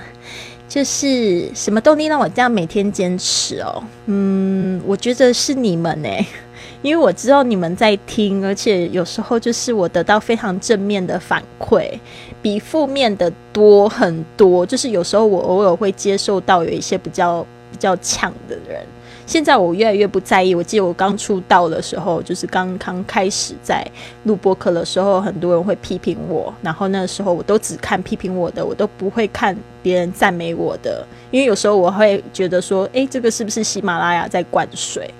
[0.68, 3.82] 就是什么动力让我这样每天坚持哦？
[4.04, 6.08] 嗯，我觉得是你们呢，
[6.82, 11.98] 因为我知道你们在听，而且有时候就是我得到非常正面的反馈，
[12.42, 14.66] 比负面的多很多。
[14.66, 17.40] 就是有时候我偶尔会接受到有一些比较
[17.72, 18.86] 比较强的人。
[19.28, 20.54] 现在我越来越不在意。
[20.54, 23.86] 我记得我刚出道的时候，就是刚刚开始在
[24.24, 35.12] 录播客的时候，很多人会批评我，然后那时候我都只看批评我的，我都不会看别人赞美我的，因为有时候我会觉得说，诶，这个是不是喜马拉雅在灌水？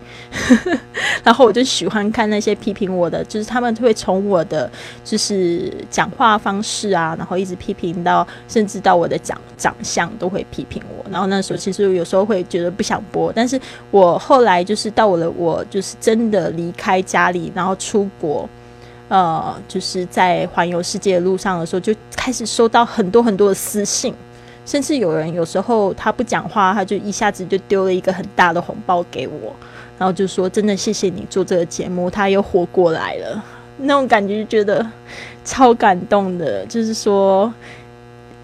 [1.24, 4.70] 然后我就喜欢看那些批评我的，就是他们会从我的
[5.04, 11.04] 就是讲话方式啊，然后一直批评到，甚至到我的长长相都会批评我。
[11.10, 13.60] 然后那时候其实有时候会觉得不想播，但是
[13.90, 18.48] 我后来就是到了我就是真的离开家里，然后出国，
[19.08, 24.14] 呃，就是在环游世界的路上的时候，就开始收到很多很多的私信，
[24.64, 29.54] 甚至有人有时候他不讲话，他就一下子就丢了一个很大的红包给我。
[29.98, 33.44] 然后就说：“真的谢谢你做这个节目，他又活过来了，
[33.78, 34.87] 那种感觉就觉得
[35.44, 36.64] 超感动的。
[36.66, 37.52] 就是说，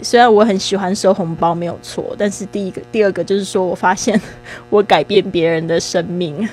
[0.02, 4.20] 虽然我很喜欢收红包，没有错，但是第一个、第二个就是说我发现
[4.68, 6.48] 我改变别人的生命。”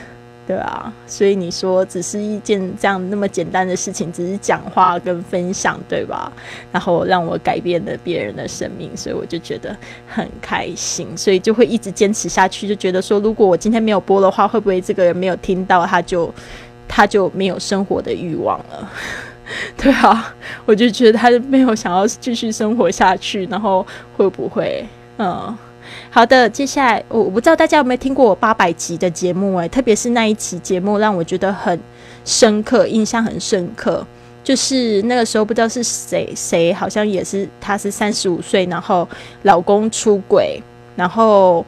[0.51, 6.29] 对啊，所以你说只是一件这样那么简单的事情，只是讲话跟分享，对吧？
[6.73, 9.73] 然后让我改变了别人的生命，所以我就觉得
[10.05, 12.67] 很开心，所以就会一直坚持下去。
[12.67, 16.29] 就觉得说，如果我今天没有播的话，会不会这个人没有听到，他就
[16.85, 18.91] 他就没有生活的欲望了？
[19.77, 20.35] 对啊，
[20.65, 23.87] 我就觉得他就没有想要继续生活下去，然后
[24.17, 24.85] 会不会
[25.17, 25.57] 嗯？
[26.09, 31.79] 好的，接下来我我不知道大家有没有听过我八百集的节目诶，特别是那一期节目让我觉得很
[32.25, 34.05] 深刻，印象很深刻。
[34.43, 39.07] 就是那个时候不知道是谁谁，好像也是她是三十五岁，然后
[39.43, 40.61] 老公出轨，
[40.95, 41.65] 然后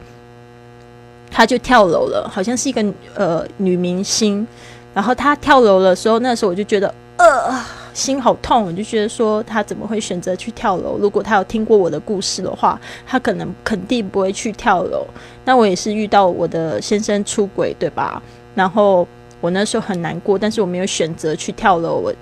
[1.30, 2.84] 她就跳楼了，好像是一个
[3.14, 4.46] 呃女明星，
[4.92, 7.83] 然后她跳楼的时候，那时候我就觉得呃。
[7.94, 10.98] 心好痛，我就觉得说他怎么会选择去跳楼？
[10.98, 15.06] 如果他有听过我的故事的话，他可能肯定不会去跳楼。
[15.44, 18.20] 那我也是遇到我的先生出轨，对吧？
[18.54, 19.06] 然后
[19.40, 21.94] 我那时候很难过，但是我没有选择去跳楼。
[21.94, 22.12] 我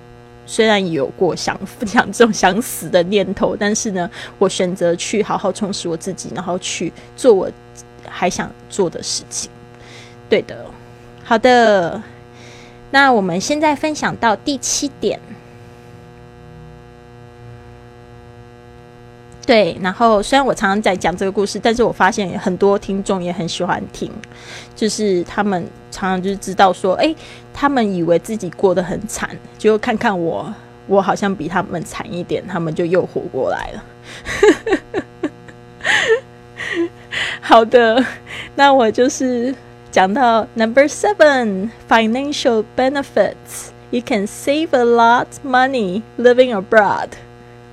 [0.45, 7.51] 虽然有过想 想这种想死的念头，但是呢，我选择去好好充实我自己，然后去做我
[8.07, 9.51] 还想做的事情。
[10.29, 10.67] 对的，
[11.25, 12.03] 好的。
[12.91, 15.19] 那我们现在分享到第七点。
[19.45, 24.11] 对，然后虽然我常常在讲这个故事，但是我发现很多听众也很喜欢听，
[24.77, 27.13] 就是他们常常就是知道说，哎，
[27.53, 29.29] 他们以为自己过得很惨，
[29.59, 30.55] 就看看我，
[30.87, 33.85] 我好像比他们惨一点，他们就又活过来了。
[37.41, 38.05] 好的，
[38.55, 39.53] 那我就是
[39.91, 43.71] 讲到 number seven financial benefits.
[43.91, 47.09] You can save a lot money living abroad.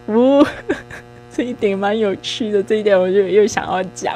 [0.07, 0.43] 呜，
[1.39, 4.13] 这一点蛮有趣的，这一点我就又想要讲。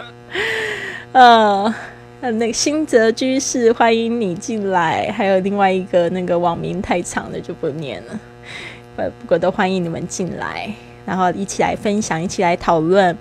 [1.14, 1.74] 呃，
[2.20, 5.10] 那个新泽居士，欢迎你进来。
[5.10, 8.20] 还有另外一个那个网名太长了，就不念了。
[8.98, 10.70] 不不过都欢迎你们进来。
[11.06, 13.18] 然后一起来分享，一起来讨论。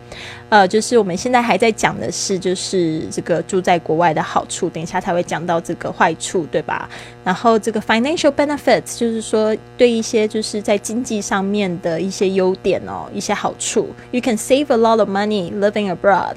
[0.52, 6.86] 呃，就是我们现在还在讲的是，就是这个住在国外的好处，等一下才会讲到这个坏处，对吧？
[7.24, 13.88] 然后这个 financial benefits 就是说对一些就是在经济上面的一些优点哦，一些好处。
[14.10, 16.34] You can save a lot of money living abroad。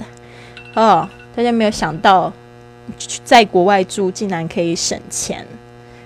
[0.76, 2.32] 哦，大家没有想到，
[3.26, 5.46] 在国外住竟然可以省钱。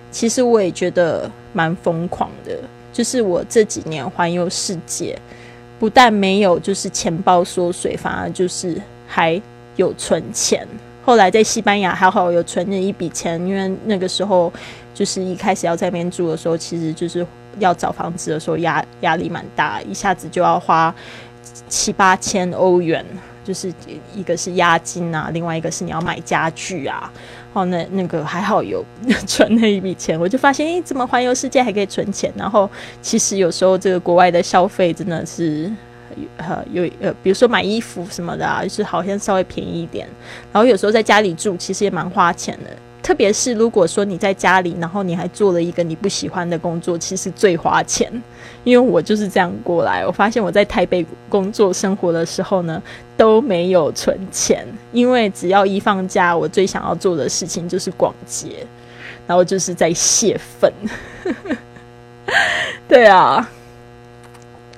[0.10, 2.58] 其实我也觉得蛮疯狂的。
[2.92, 5.16] 就是我这几年环游世界，
[5.80, 9.42] 不但没有就是钱包缩水，反而就是还
[9.78, 10.68] 有存钱。
[11.06, 14.52] 后来在西班牙还好有存了一笔钱，因为那个时候
[14.94, 17.26] 就是一开始要在那边住的时候，其实就是
[17.58, 20.94] 要找房子的时候压压力蛮大，一下子就要花
[21.68, 23.04] 七八千欧元。
[23.50, 23.74] 就是
[24.16, 27.12] 一个是押金啊，另外一个是你要买家具啊。
[27.52, 28.86] 哦，那那个还好有
[29.26, 32.32] 存那一笔钱，我就发现，诶，怎么环游世界还可以存钱？
[32.38, 32.70] 然后
[33.02, 35.68] 其实有时候这个国外的消费真的是，
[36.38, 40.08] 呃，有呃，比如说买衣服什么的啊，就是好像稍微便宜一点。
[40.54, 42.70] 然后有时候在家里住，其实也蛮花钱的。
[43.02, 48.12] 特别是如果说你在家里，然后你还做了一个你不喜欢的工作，其实最花钱。
[48.66, 52.80] 因为我就是这样过来，我发现我在台北工作生活的时候呢，
[53.20, 58.66] 都没有存钱，因为只要一放假，我最想要做的事情就是逛街，
[59.28, 60.72] 然后就是在泄愤。
[62.88, 63.50] 对啊。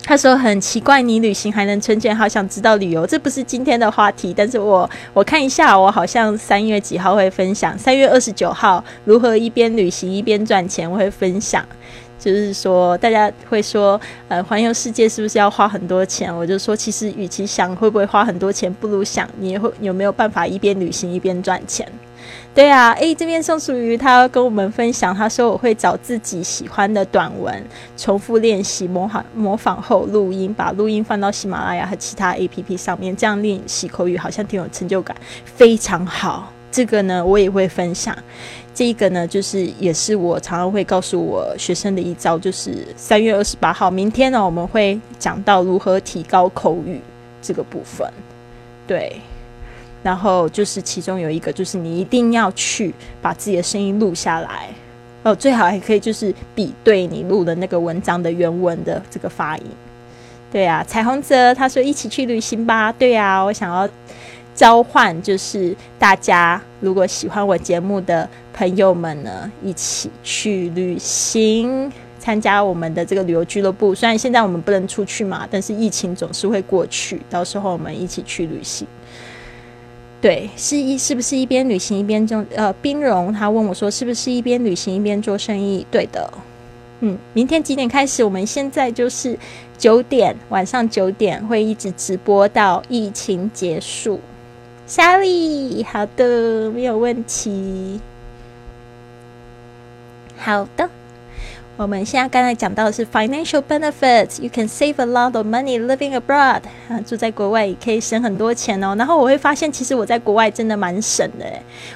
[0.04, 3.06] 他说很奇怪，你旅行还能存钱，好想知道旅游。
[3.06, 11.64] 这不是今天的话题，但是我我看一下，我好像三月几号会分享，三月二十九号如何一边旅行一边赚钱，我会分享。
[12.22, 16.34] 就是说，大家会说，呃，环游世界是不是要花很多钱？
[16.34, 21.86] 我就说，其实与其想会不会花很多钱，不如想你会有没有办法一边旅行一边赚钱。
[22.54, 27.66] 对啊，诶，这边宋楚瑜他跟我们分享，他说我会找自己喜欢的短文，
[27.98, 36.54] 重复练习，模仿模仿后录音，把录音放到喜马拉雅和其他 A P P 上面，这样练习口语好像挺有成就感，非常好。
[36.72, 38.16] 这个呢，我也会分享。
[38.82, 47.00] 这一个呢，就是也是我常常会告诉我学生的一招，就是三月二十八号，明天呢，我们会讲到如何提高口语
[47.44, 48.12] 这个部分。
[48.88, 49.18] 对。
[50.02, 52.92] 然后就是其中有一个，就是你一定要去
[53.22, 54.70] 把自己的声音录下来，
[55.22, 59.66] 哦，最好还可以就是比对你录的那个文章的原文的这个发音。
[60.52, 62.92] 对啊，彩虹泽他说一起去旅行吧。
[62.92, 63.88] 对啊，我想要
[64.54, 73.96] 召唤，就是大家如果喜欢我节目的朋友们呢，一起去旅行，参加我们的这个旅游俱乐部。
[73.96, 78.86] 虽然现在我们不能出去嘛，但是疫情总是会过去，到时候我们一起去旅行。
[80.20, 82.46] 对，是一是不是一边旅行一边做？
[82.56, 85.84] 呃，冰荣他问我说，是不是一边旅行一边做生意？
[85.90, 86.32] 对的，
[87.00, 88.24] 嗯，明天几点开始？
[88.24, 89.36] 我们现在就是
[89.80, 94.20] 九点，晚上九点会一直直播到疫情结束。
[94.88, 98.02] Sorry，好的，没有问题。
[100.38, 100.90] 好的。
[101.82, 104.40] 我们现在刚才讲到的是 financial benefits.
[104.40, 106.62] You can save a lot of money living abroad.
[106.88, 108.94] 啊，住在国外也可以省很多钱哦。
[108.96, 111.46] 然后我会发现，其实我在国外真的蛮省的。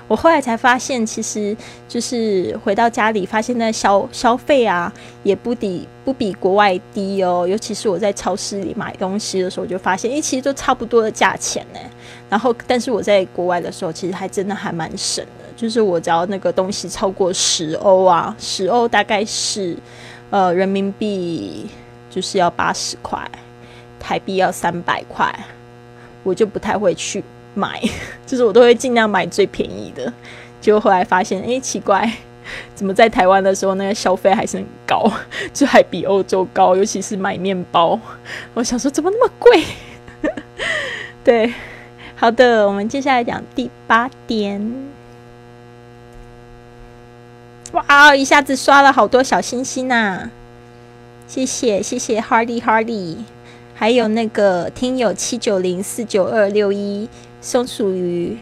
[0.08, 1.56] 我后来才发现，其实
[1.88, 7.46] 就是回到家里，发现那消消费啊，也不抵不比国外低哦。
[7.48, 11.80] 尤其是我在超市里买东西的时候，就发现，诶，其实都差不多的价钱呢。
[12.28, 15.45] 然后，但是我在国外的时候，其实还真的还蛮省的。
[15.56, 19.78] 就是我只要那个东西超过十欧啊，十欧大概是
[20.30, 21.66] 呃人民币
[22.10, 23.20] 就是要八十块，
[24.00, 25.34] 台币要三百块，
[26.24, 27.82] 我就不太会去买，
[28.28, 30.12] 就是我都会尽量买最便宜的。
[30.60, 32.12] 结果后来发现，哎，奇怪，
[32.74, 35.10] 怎么在台湾的时候那个消费还是很高，
[35.54, 38.00] 就还比欧洲高，尤其是买面包，
[38.54, 39.64] 我想说怎么那么贵？
[41.24, 41.54] 对，
[42.16, 44.95] 好的，我们接下来讲第八点。
[47.76, 48.16] 哇！
[48.16, 50.30] 一下子刷了好多小星星呐，
[51.28, 53.18] 谢谢谢谢 Hardy Hardy，
[53.74, 57.10] 还有那个听友七九零四九二六一
[57.42, 58.38] 松鼠鱼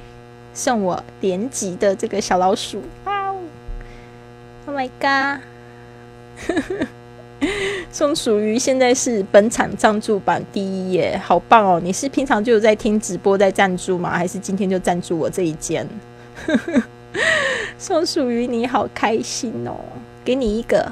[0.54, 3.40] 送我连级的这个小老鼠，哇哦
[4.68, 5.42] ！Oh my god！
[7.92, 11.82] 松鼠鱼现在是本场赞助榜第一耶，好棒哦！
[11.84, 14.12] 你是平常就有在听直播在赞助吗？
[14.16, 15.88] 还是今天就赞助我这一间？
[17.78, 19.76] 松鼠于你好开心哦，
[20.26, 20.92] 给你一个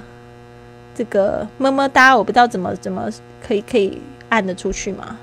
[0.96, 3.10] 这个么么哒，我不知道怎么怎么
[3.46, 5.20] 可以可以按得出去吗？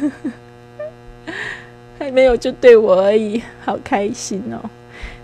[1.98, 4.70] 还没有就对我而已，好开心哦！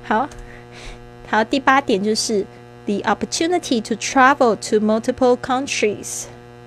[0.05, 0.29] 好
[1.29, 2.45] 好，第八点就是。
[2.87, 6.27] The opportunity to travel to multiple countries。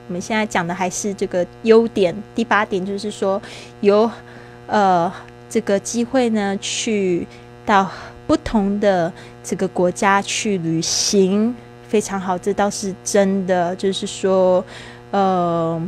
[0.10, 2.14] 我们现在讲的还是这个优点。
[2.36, 3.42] 第八点就是说，
[3.80, 4.12] 有
[4.68, 5.10] 呃
[5.50, 7.26] 这个机会呢，去
[7.70, 7.88] 到
[8.26, 9.14] 不同的
[9.44, 11.54] 这个国家去旅行，
[11.88, 12.36] 非常好。
[12.36, 13.76] 这倒是真的。
[13.76, 14.66] 就是说，
[15.12, 15.80] 呃，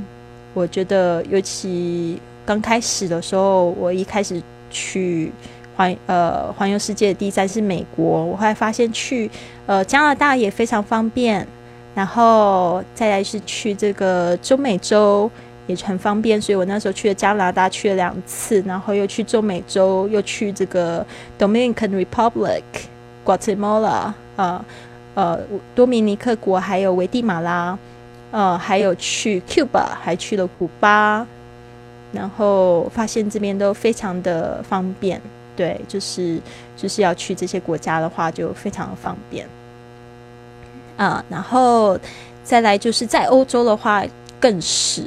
[0.53, 5.32] 我觉得尤其刚开始的时候，我一开始去。
[5.73, 9.32] 环呃环游世界的第三是美国，我后来发现去
[9.65, 11.47] 呃加拿大也非常方便，
[11.95, 15.32] 然后再来是去这个中美洲
[15.72, 21.05] 也很方便，所以我那时候去了加拿大去了两次，然后又去中美洲，又去这个
[21.39, 22.63] Dominican Republic、
[23.26, 24.65] Guatemala 呃
[25.13, 25.39] 呃
[25.74, 27.78] 多米尼克国，还有危地马拉，
[28.32, 31.26] 呃还有去 Cuba，还去了古巴，
[32.11, 35.22] 然后发现这边都非常的方便。
[35.55, 36.39] 对，就是
[36.78, 39.45] 就是要去这些国家的话，就非常的方便
[40.97, 41.24] 啊。
[41.30, 41.99] 然后
[42.43, 44.03] 再来就是在欧洲的话，
[44.39, 45.03] 更是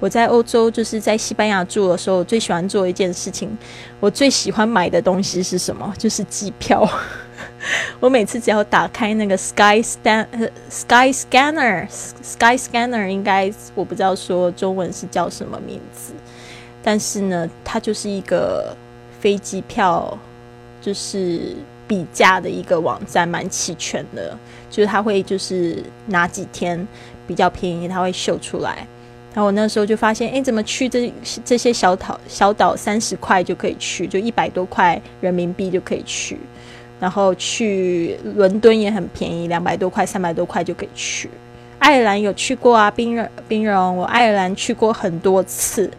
[0.00, 3.56] 我在欧洲就是在西班牙住的时候，我最喜欢做一件事情。
[4.00, 5.94] 我最喜欢买的东西是什么？
[5.96, 6.88] 就是机票。
[8.00, 16.12] 我每次只要打开那个 Sky Scan、呃 Sky Scanner Sky Scanner，应该我不知道说中文是叫什么名字，
[16.82, 18.74] 但是呢，它就是一个。
[19.20, 20.18] 飞机票
[20.80, 21.54] 就是
[21.86, 24.34] 比价的一个网站，蛮齐全的。
[24.70, 26.88] 就是它会就是哪几天
[27.26, 28.86] 比较便宜，它会秀出来。
[29.32, 31.12] 然后我那时候就发现，哎，怎么去这
[31.44, 36.36] 这些小岛小岛三十块就可以去，就一百多块人民币就可以去。
[36.98, 41.30] 然后去伦敦也很便宜，两百多块、三百多块就可以去。
[41.78, 45.90] 爱尔兰有去过啊，冰人冰人，我爱尔兰去过很多次。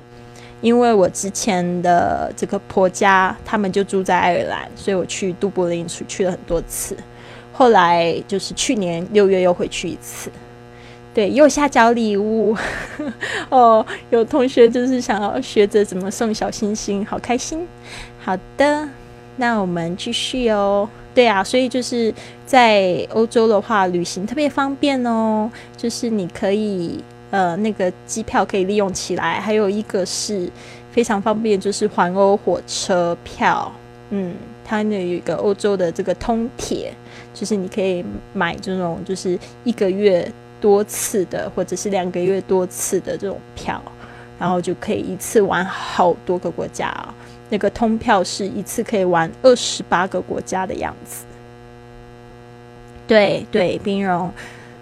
[0.61, 6.95] 因为我之前的这个婆家，他们就住在爱尔兰，所以我去杜柏林去去了很多次。
[7.51, 10.29] 后来就是去年六月又回去一次，
[11.13, 12.55] 对，右下角礼物
[13.49, 17.67] 哦，有同学就是想要学着怎么送小星星，好开心。
[18.19, 18.87] 好的，
[19.37, 20.87] 那我们继续哦。
[21.13, 22.13] 对啊，所以就是
[22.45, 27.03] 在欧洲的话，旅行特别方便哦，就是你可以。
[27.31, 30.51] 呃，那个机票可以利用起来，还有一个是
[30.91, 33.71] 非常方便，就是环欧火车票。
[34.09, 34.35] 嗯，
[34.65, 36.93] 它那有一个欧洲的这个通铁，
[37.33, 38.03] 就是你可以
[38.33, 40.29] 买这种，就是一个月
[40.61, 43.81] 多次的，或者是两个月多次的这种票，
[44.39, 46.95] 然后就可以一次玩好多个国家。
[47.49, 51.25] 那个通票是一次可以玩二十八个国家的样子。
[53.05, 54.31] 对对，冰融。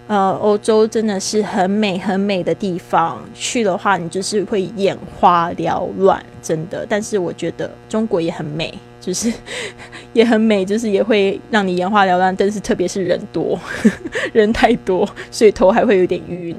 [0.07, 6.84] 呃，欧洲真的是很美很美的地方，去的话你就是会眼花缭乱，真的。
[6.89, 8.73] 但是我觉得中国也很美，
[9.10, 9.34] 就是
[10.14, 12.36] 也很美，就是也会让你眼花缭乱。
[12.36, 13.60] 但是特别是人多，
[14.32, 16.55] 人太多，所以头还会有点晕。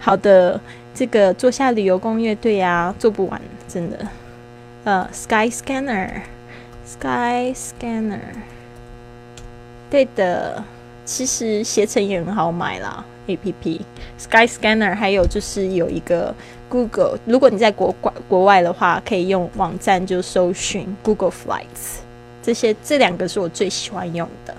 [0.00, 0.60] 好的，
[0.92, 3.96] 这个做下旅游攻略，对呀，做不完，真的。
[4.82, 8.18] 呃，Sky Scanner，Sky Scanner，
[9.88, 10.64] 对的。
[11.04, 13.80] 其实携程也很好买啦，A P P
[14.18, 16.34] Sky Scanner，还有就是有一个
[16.68, 22.00] Google，如果你在国国国外的话，可以用网站就搜寻 Google Flights，
[22.42, 24.54] 这些这两个是我最喜欢用的。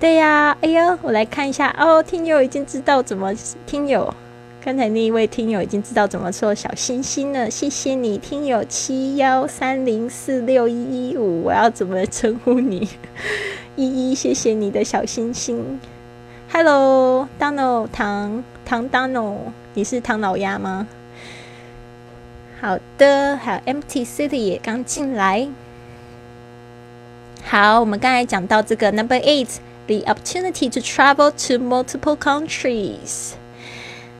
[0.00, 3.32] 对呀，哎呀，我来看一下哦，听友已经知道怎么
[3.66, 4.12] 听友，
[4.62, 12.88] 刚才那一位听友已经知道怎么做小星星了，谢谢你，听友七幺三零四六一一五，我要怎么称呼你？
[13.76, 15.80] 依依，谢谢你的小星星。
[16.52, 19.38] Hello，Donald，唐唐 Donald，
[19.74, 20.86] 你是唐老鸭吗？
[22.60, 25.48] 好的，还有 Empty City 也刚进来。
[27.44, 33.32] 好，我们刚才讲到这个 Number Eight，the opportunity to travel to multiple countries，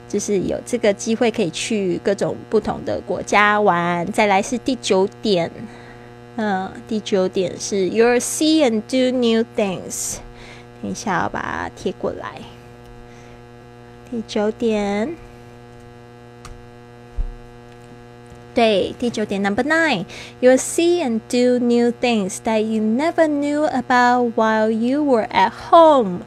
[0.09, 4.07] 就是有这个机会可以去各种不同的国家玩。
[4.12, 5.51] 再来是第九点。
[6.37, 10.16] 嗯，第九点是 You'll see and do new things。
[10.82, 12.32] 等一下，我把它贴过来。
[14.11, 15.16] 第九点，
[18.55, 25.26] 对，第九点 Number nine，You'll see and do new things that you never knew about while you were
[25.28, 26.20] at home。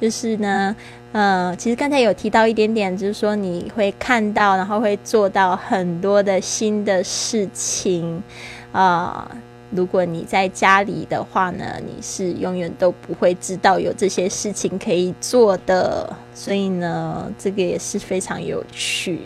[0.00, 0.76] 就是呢，
[1.12, 8.22] 嗯，其实刚才有提到一点点，就是说你会看到，然后会做到很多的新的事情
[8.70, 9.28] 啊。
[9.74, 16.14] 如果你在家里的话呢，你是永远都不会知道有这些事情可以做的。
[16.34, 19.20] 所以呢，这个也是非常有趣。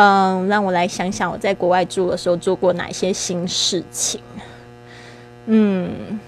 [0.00, 4.20] 嗯，让我来想想，我在国外住的时候做过哪些新事情。
[5.46, 6.20] 嗯。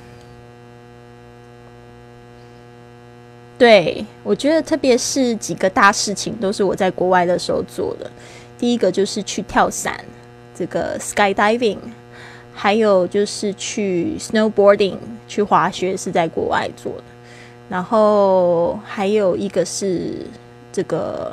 [3.57, 8.11] 对，我觉得特别是几个大事情都是我在国外的时候做的。
[8.59, 10.05] 第一个就是去跳伞，
[10.53, 11.79] 这个 skydiving，
[12.53, 14.97] 还有就是去 snowboarding，
[15.29, 17.05] 去滑雪是在国外做的。
[17.68, 20.27] 然后还有一个是
[20.73, 21.33] 这个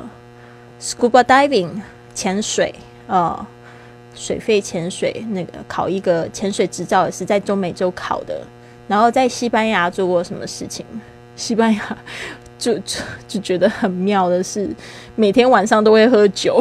[0.80, 1.70] scuba diving，
[2.18, 2.74] 潜水，
[3.06, 3.46] 呃，
[4.12, 8.40] 水肺潜水，那个考一个潜水执照也是在中美洲考的。
[8.88, 10.84] 然后在西班牙做过什么事情？
[11.36, 11.98] 西班牙
[12.58, 14.68] 就就就觉得很妙的是，
[15.14, 16.60] 每天晚上都会喝酒。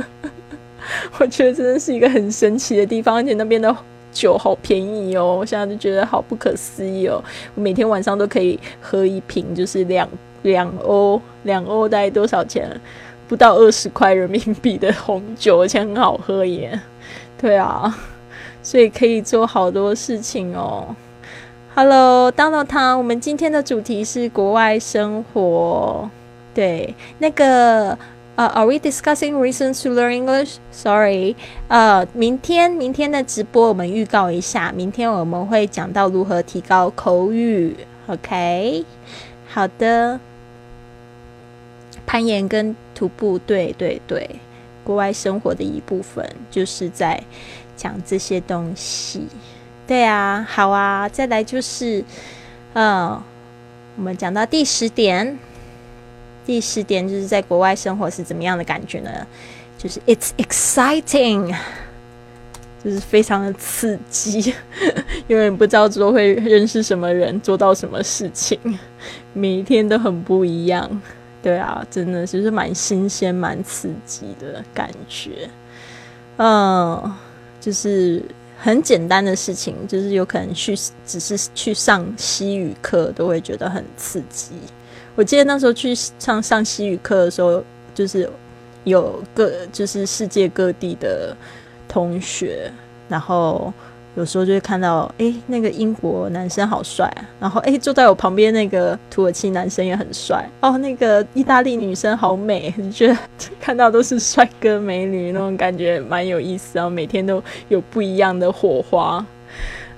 [1.20, 3.76] 我觉得真的是一个很神奇的地方，而且那边的
[4.10, 5.36] 酒好便宜哦。
[5.36, 7.22] 我现在就觉得好不可思议哦，
[7.54, 10.08] 我每天晚上都可以喝一瓶，就是两
[10.44, 12.70] 两欧，两欧大概多少钱？
[13.28, 16.80] 不到二十块人民币的红酒，而且很好喝耶。
[17.40, 17.94] 对啊，
[18.62, 20.94] 所以可以做好多事情哦。
[21.74, 26.08] Hello，当当汤，我们今天的主题是国外生活。
[26.54, 27.98] 对，那个
[28.36, 30.56] 呃，Are we discussing reasons to learn English?
[30.72, 31.36] Sorry，
[31.68, 37.76] 呃，明天明天的直播我们预告一下，明天我们会讲到如何提高口语。
[38.06, 38.84] OK，
[39.48, 40.18] 好的。
[42.06, 44.28] 攀岩跟徒步，对对对，
[44.82, 47.22] 国外生活的一部分，就是在
[47.76, 49.28] 讲这些东西。
[49.86, 52.02] 对啊，好啊，再来就是，
[52.72, 53.22] 嗯，
[53.96, 55.38] 我们讲到第十点，
[56.44, 59.10] 第十点就是在国外生活是怎么样的感觉呢？
[59.78, 61.54] 就是 it's exciting，
[62.82, 64.54] 就是非常的刺激，
[65.28, 68.58] 因为不知道之后会认识什么人，做到什么事情，
[69.34, 71.00] 每一天都很不一样。
[71.46, 75.48] 对啊，真的就是蛮新鲜、蛮刺激的感觉。
[76.38, 77.14] 嗯，
[77.60, 78.20] 就是。
[78.58, 80.74] 很简单的事情，就是有可能去
[81.06, 84.54] 只是去上西语课，都会觉得很刺激。
[85.14, 87.62] 我记得那时候去上上西语课的时候，
[87.94, 88.28] 就是
[88.84, 91.36] 有各就是世界各地的
[91.86, 92.72] 同学，
[93.08, 93.72] 然后。
[94.16, 97.20] 有时候就会看到，哎，那个英国男生好帅啊！
[97.38, 100.78] 然后，哎，坐在我旁边那个土耳其男生也很帅哦。
[100.78, 103.16] 那个意大利女生好美，你觉得
[103.60, 106.70] 看到都是帅哥美女那种感觉蛮有意思。
[106.78, 109.24] 然后每天都有不一样的火花。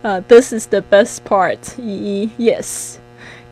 [0.03, 1.59] 呃，This is the best part.
[1.77, 2.97] 一一，Yes.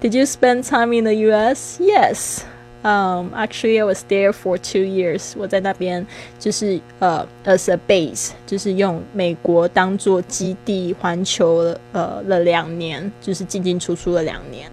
[0.01, 1.81] Did you spend time in the U.S.?
[1.81, 2.41] Yes.
[2.83, 5.33] Um, actually, I was there for two years.
[5.37, 6.07] 我在那边
[6.39, 14.71] 就是呃，as a base，就是用美国当做基地环球呃了两年，就是进进出出了两年。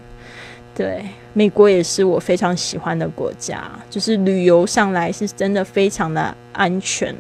[0.76, 7.16] 对，美国也是我非常喜欢的国家，就是旅游上来是真的非常的安全。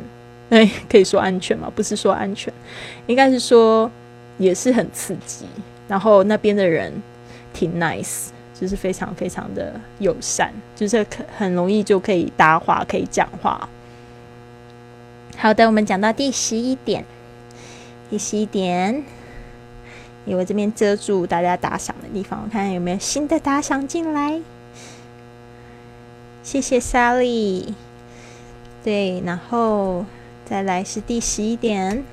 [0.49, 1.71] 哎， 可以说安全吗？
[1.73, 2.53] 不是说安全，
[3.07, 3.89] 应该是说
[4.37, 5.45] 也是很刺激。
[5.87, 6.93] 然后那边的人
[7.51, 8.27] 挺 nice。
[8.63, 13.67] 就是非常非常的友善，就是可很容易就可以搭话，可以讲话。
[15.35, 17.03] 好的，我们讲到第十一点，
[18.09, 19.03] 第十一点，
[20.25, 24.39] 因为这边遮住大家打赏的地方，我看看有没有新的打赏进来。
[26.41, 27.73] 谢谢 Sally。
[28.81, 30.05] 对，然后
[30.45, 32.05] 再来是第十一点。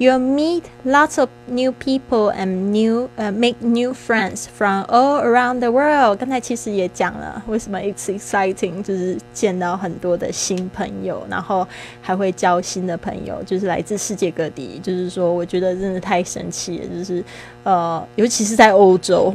[0.00, 5.58] You meet lots of new people and new, uh, make new friends from all around
[5.58, 6.18] the world.
[6.18, 11.66] 刚才其实也讲了，为什么 it's exciting，就是见到很多的新朋友，然后
[12.00, 14.78] 还会交新的朋友，就是来自世界各地。
[14.80, 16.86] 就是说，我觉得真的太神奇了。
[16.96, 17.24] 就是
[17.64, 19.34] 呃，尤其是在欧洲，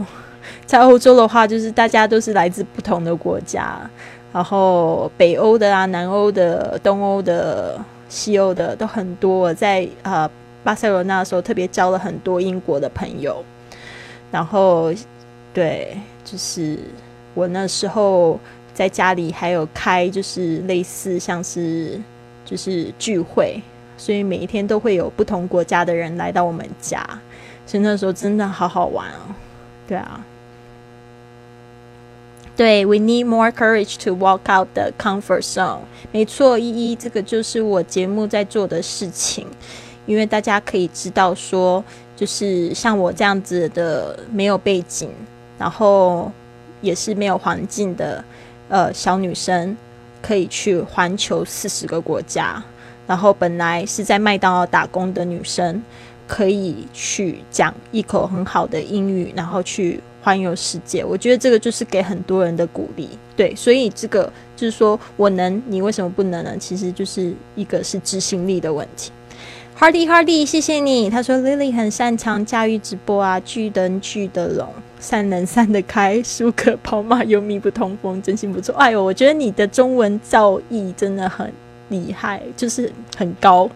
[0.66, 3.78] 在欧洲的话，就是大家都是来自不同的国家，
[4.32, 10.30] 然后北欧的啊、南欧的、东欧的、西欧的都很多，在呃。
[10.64, 13.43] 巴塞罗那的时候，特别交了很多英国的朋友，
[14.32, 14.93] 然后，
[15.53, 16.80] 对，就是
[17.34, 18.39] 我那时候
[18.74, 21.99] 在家里还有开，就是类似像是
[22.45, 23.61] 就是聚会，
[23.97, 27.05] 所以每一天都会有不同国家的人来到我们家，
[27.66, 29.36] 所以那时候真的好好玩哦，
[29.88, 30.26] 对啊，
[32.55, 35.80] 对，We need more courage to walk out the comfort zone。
[36.11, 39.47] 没错，依依，这个就是我节目在做的事情。
[40.05, 41.83] 因为大家可以知道，说
[42.15, 45.09] 就是像我这样子的没有背景，
[45.57, 46.31] 然后
[46.81, 48.23] 也是没有环境的
[48.69, 49.75] 呃小女生，
[50.21, 52.63] 可以去环球四十个国家。
[53.05, 55.83] 然后本来是在麦当劳打工的女生，
[56.25, 61.03] 可以去讲一口很好的英语，然后去环游世界。
[61.03, 63.09] 我觉得这个就是给很多人的鼓励。
[63.35, 66.57] 对，所以这个就是说我能，你为什么不能呢？
[66.57, 69.11] 其实就是一个是执行力的问题。
[69.76, 71.09] Hardy Hardy，谢谢你。
[71.09, 74.69] 他说 Lily 很擅长驾驭直播啊，聚灯聚得拢，
[74.99, 78.74] 散能散得开，舒可跑马又密不通风，真心不错。
[78.76, 81.51] 哎呦，我觉得你的中文造诣真的很
[81.89, 83.69] 厉害，就是很高。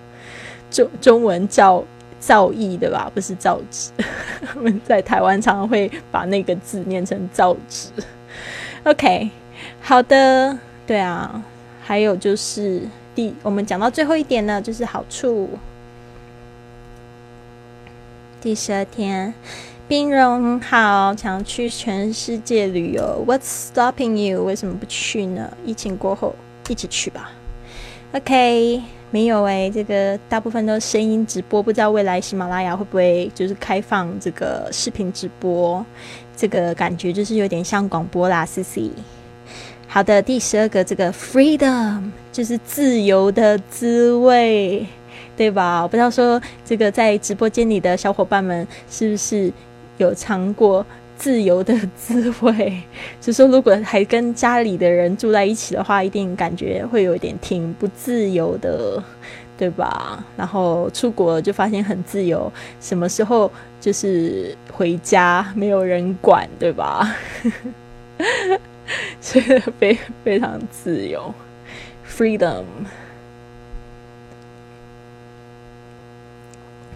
[0.70, 1.84] 中中文造
[2.20, 3.12] 造诣对吧？
[3.14, 3.89] 不是造纸。
[4.56, 7.89] 我们在台湾常常会把那个字念成造纸。
[8.84, 9.30] OK，
[9.82, 11.43] 好的，对啊。
[11.84, 12.82] 还有就是
[13.16, 15.50] 第，我们讲到最后一点呢，就是好处。
[18.48, 19.34] 第十二天，
[19.89, 23.22] 冰融好，想去全世界旅游。
[23.28, 24.41] What's stopping you？
[24.41, 25.52] 为什么不去呢？
[25.66, 26.34] 疫情过后
[26.70, 27.30] 一起去吧。
[28.14, 28.82] OK，
[29.12, 35.86] 没有诶，这个大部分都声音直播，不知道未来喜马拉雅会不会就是开放这个视频直播？
[36.38, 38.45] 这个感觉就是有点像广播啦。
[38.45, 38.89] C C，
[39.89, 44.88] 好的，第十二个这个 freedom 就是自由的滋味。
[45.38, 45.84] 对吧？
[45.84, 49.54] 我不知道说这个在直播间里的小伙伴们是不是
[49.98, 50.86] 有尝过
[51.16, 52.82] 自由的滋味？
[53.22, 59.02] 就说如果还跟家里的人住在一起的话，一定感觉会有一点挺不自由的，
[59.56, 60.24] 对吧？
[60.36, 67.16] 然后出国就发现很自由，什么时候就是回家没有人管，对吧？
[69.22, 71.34] 所以非非常自由
[72.08, 72.64] ，freedom。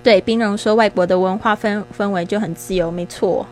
[0.03, 3.45] 对，冰龙说外国的文化氛氛围就很自由，没错，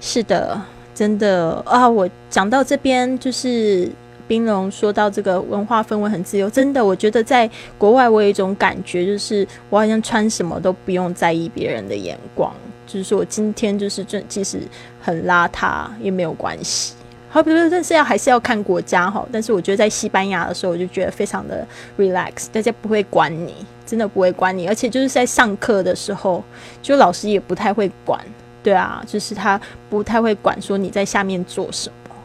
[0.00, 0.60] 是的，
[0.94, 1.88] 真的啊！
[1.88, 3.88] 我讲到这边，就是
[4.26, 7.48] 冰龙说到这个文化氛围很自由，真的，我觉得在
[7.78, 12.52] 国外我有一种感觉，就是我好像穿什么都不用在意别人的眼光，
[12.86, 14.58] 就是说我今天就是这即使
[15.00, 16.94] 很邋遢也没有关系。
[17.28, 19.26] 好，比如但是要还是要看国家哈。
[19.32, 23.54] 但是我觉得在西班牙的时候，我就觉得非常的 relax，大家不会管你，
[23.92, 24.66] 真的不会管你。
[24.66, 26.42] 而且就是在上课的时候，
[26.80, 28.18] 就老师也不太会管，
[28.62, 32.16] 对啊，就是他不太会管说你在下面做什么，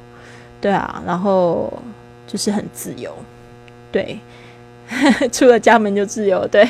[0.61, 1.73] 对啊，然后
[2.25, 3.13] 就是很自由，
[3.91, 4.17] 对，
[5.29, 6.65] 出了家门就自由，对，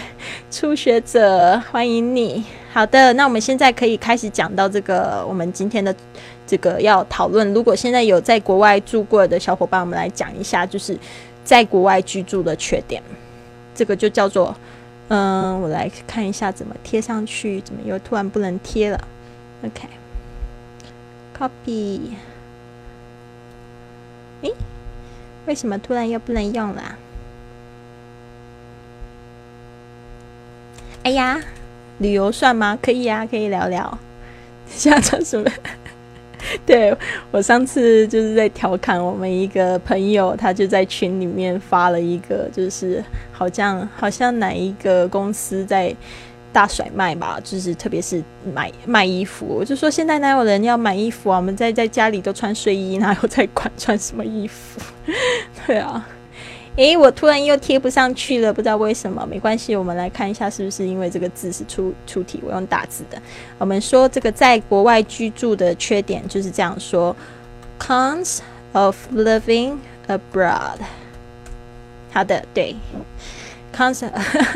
[0.49, 2.43] 初学者欢迎你。
[2.73, 5.95] 好的，那我们现在可以开始讲到这个我们今天的。
[6.49, 10.97] 这个要讨论，如果现在有在国外住过的小伙伴，我们来讲一下，就是
[11.43, 13.03] 在国外居住的缺点。
[13.75, 14.55] 这个就叫做，
[15.09, 19.07] 嗯，我来看一下怎么贴上去，怎么又突然不能贴了
[21.33, 21.99] ？OK，Copy。
[24.41, 24.53] 诶，
[25.45, 26.97] 为什么突然又不能用了？
[31.03, 31.39] 哎呀，
[31.99, 32.77] 旅游算吗？
[32.81, 33.97] 可以啊，可以聊聊。
[34.67, 35.49] 现在穿什么？
[36.65, 36.95] 对
[37.31, 45.95] 我上次就是在调侃我们一个朋友，他就在群里面发了一个，就是好像好像哪一个公司在
[46.53, 48.23] 大甩卖吧，就是特别是
[48.53, 51.37] 买卖衣服，我就说现在哪有人要买衣服啊？
[51.37, 54.79] 我们在在家里都穿睡衣，哪有在管穿什么衣服？
[55.65, 56.07] 对啊。
[56.77, 59.25] 诶，我突然又贴不上去了，不知道为什么。
[59.27, 63.19] 没关系，我们来看一下是不是因为这个字是出出题，我用打字的。
[63.57, 67.15] 我们说这个在国外居住的缺点就是这样说
[67.79, 68.41] ：cons
[68.73, 70.77] of living abroad。
[72.13, 72.75] 好的，对
[73.75, 74.07] ，cons。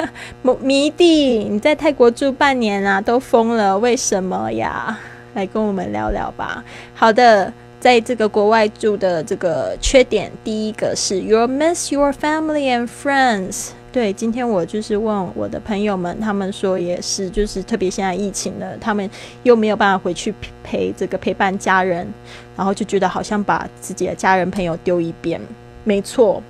[0.61, 4.95] 迷弟，你在泰国住半年啊，都疯了，为什么呀？
[5.33, 6.63] 来跟我们聊聊吧。
[6.93, 7.51] 好的。
[7.81, 13.69] 在这个国外住的这个缺点，第一个是 you miss your family and friends。
[13.91, 19.09] 对，今天我就是问我的朋友们，他们说也是，就是特别现在疫情了，他们
[19.41, 20.31] 又没有办法回去
[20.63, 22.07] 陪这个陪伴家人，
[22.55, 25.41] 然后就觉得好像把自己的家人朋友丢一边。
[25.83, 26.41] 没错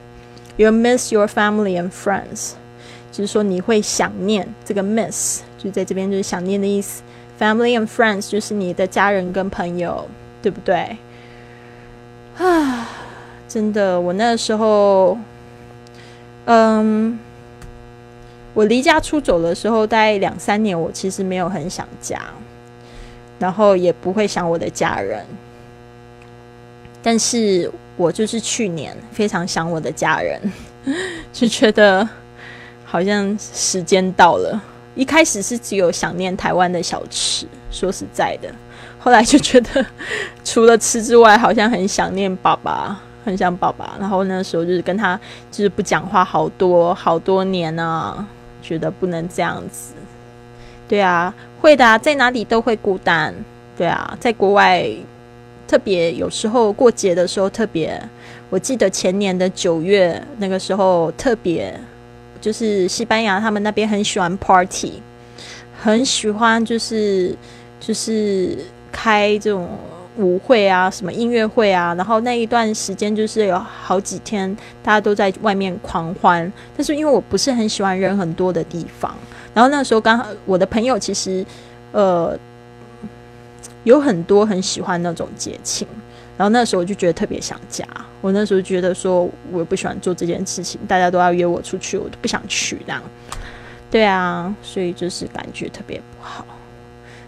[0.57, 2.51] ，you miss your family and friends，
[3.09, 7.01] 就是说你会想念这个 miss，就在这边就是想念的意思。
[7.39, 10.05] family and friends 就是你的家人跟朋友，
[10.41, 10.97] 对不对？
[12.37, 12.87] 啊，
[13.47, 15.17] 真的，我那时候，
[16.45, 17.19] 嗯，
[18.53, 22.19] 我离家出走的时候，大概两三年，我其实没有很想家，
[23.37, 25.25] 然后也不会想我的家人，
[27.03, 30.41] 但是我就是去年非常想我的家人，
[31.31, 32.07] 就觉得
[32.85, 34.59] 好像时间到了。
[34.93, 38.53] 一开始是只有想念台湾的小吃，说实在的。
[39.03, 39.83] 后来就觉得
[40.45, 42.95] 除了吃之外，好像很想念爸爸，
[43.25, 43.95] 很想爸爸。
[43.99, 48.23] 然后那时候就是跟他就是不讲话好多好多年啊，
[48.61, 49.93] 觉得不能这样子。
[50.87, 53.33] 对啊，会的，在哪里都会孤单。
[53.75, 54.87] 对啊，在国外
[55.67, 57.99] 特别有时候过节的时候特别，
[58.51, 61.73] 我记得前年的九月那个时候特别。
[62.39, 64.93] 就是西班牙，他们那边很喜欢 party，
[65.79, 67.35] 很喜欢就是
[67.79, 68.57] 就是
[68.91, 69.69] 开这种
[70.17, 71.93] 舞会啊，什么音乐会啊。
[71.95, 76.51] 然后那一段时间就是有好几天，大家都在外面狂欢。
[76.75, 79.15] 但是因为我不是很喜欢人很多的地方，
[79.53, 81.45] 然后那时候刚好我的朋友其实
[81.91, 82.37] 呃
[83.83, 85.87] 有很多很喜欢那种节庆。
[86.37, 87.85] 然后那时候我就觉得特别想家，
[88.19, 92.99] 我那时候觉得说我不喜欢做这件事情，大家都要约我出去，我都不想去这样。
[93.91, 96.43] 对啊，所以就是感觉特别不好。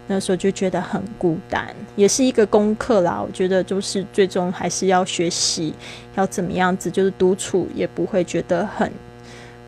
[0.06, 3.20] 那时候就觉得很孤单，也是一个功课啦。
[3.20, 5.74] 我觉得就是最终还是要学习
[6.16, 8.90] 要怎么样子，就是独处也不会觉得很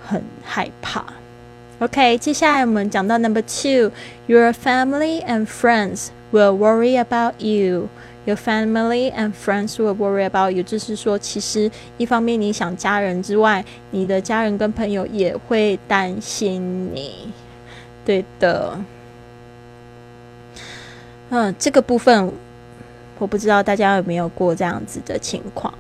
[0.01, 1.05] 很害怕。
[1.79, 7.89] OK，接下来我们讲到 Number Two，Your family and friends will worry about you。
[8.25, 17.33] Your family and friends will worry about you，就是说，其实一方面你想家人之外，你的家人跟朋友也会担心你。
[18.05, 18.77] 对的，
[21.31, 22.33] 嗯，这个部分
[23.19, 25.73] 我不知道大家有没有过这样子的情况，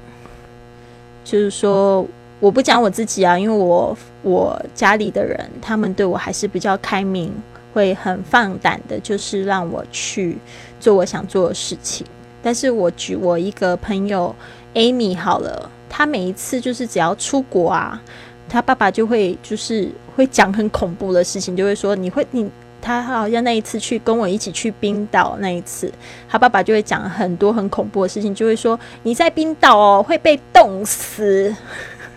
[1.24, 2.06] 就是说，
[2.40, 7.32] 我不讲我自己啊，因为我我家里的人他们对我还是比较开明，
[7.72, 10.36] 会很放胆的，就是让我去
[10.80, 12.06] 做我想做的事情。
[12.42, 14.34] 但是我举我一个朋友
[14.74, 18.00] Amy 好了，他每一次就是只要出国啊，
[18.48, 22.48] 他爸爸就会就是会讲很恐怖的事情，就会说你会你
[22.86, 25.92] 他好像那一次去跟我一起去冰岛那一次，
[26.28, 31.52] 他爸爸就会讲很多很恐怖的事情，就会说你在冰岛哦会被冻死，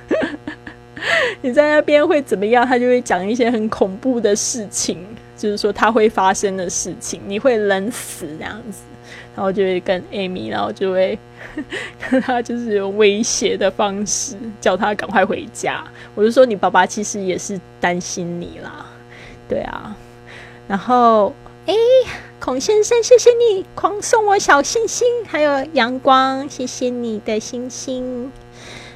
[1.41, 2.63] 你在那边会怎么样？
[2.67, 5.03] 他就会讲一些很恐怖的事情，
[5.35, 8.83] 就是说他会发生的事情，你会冷死这样子。
[9.35, 11.17] 然后就会跟 Amy，然后就会
[12.09, 15.81] 跟 他就是用威胁的方式叫他赶快回家。
[16.13, 18.85] 我就说你爸爸其实也是担心你啦，
[19.47, 19.95] 对啊。
[20.69, 21.33] 然后
[21.65, 21.73] 哎，
[22.39, 28.31] 孔先生，谢谢你狂送我小星星，还有阳光，谢谢你的星星。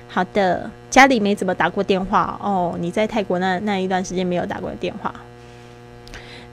[0.07, 2.75] 好的，家里没怎么打过电话哦。
[2.79, 5.13] 你在泰国那那一段时间没有打过电话。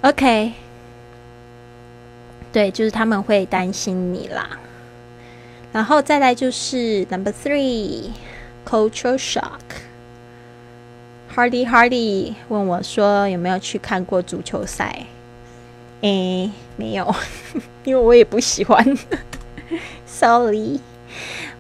[0.01, 0.53] OK。
[2.51, 4.59] 对，就是他们会担心你啦。
[5.71, 8.11] 然后再来就是 Number Three
[8.67, 9.61] Cultural Shock。
[11.35, 15.07] Hardy Hardy 问我说有没有去看过足球赛？
[16.03, 17.15] 诶，没有，
[17.85, 18.85] 因为我也不喜欢。
[20.07, 20.81] Sorry，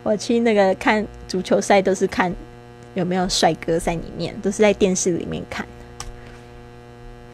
[0.03, 2.35] 我去那个看足球赛都是看
[2.95, 5.65] 有没有帅哥在里面，都是在电视里面看。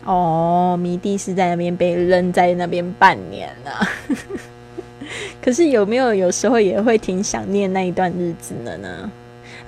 [0.05, 3.89] 哦，迷弟是在那边被扔在那边半年了，
[5.43, 9.11] 可是有没有有时候也会挺想念那一段日子的呢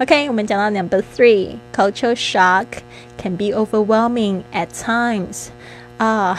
[0.01, 2.67] ？OK，我们讲到 Number Three，cultural shock
[3.21, 5.49] can be overwhelming at times。
[5.99, 6.39] 啊，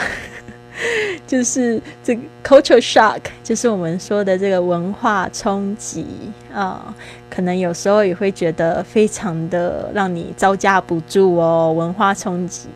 [1.26, 6.06] 就是这个 cultural shock，就是我们说的这个文化冲击
[6.54, 6.94] 啊，
[7.28, 12.68] 可能有时候也会觉得非常的让你招架不住哦，文化冲击。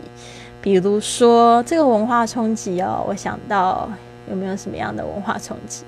[0.61, 3.89] 比如说这个文化冲击哦，我想到
[4.29, 5.85] 有没有什么样的文化冲击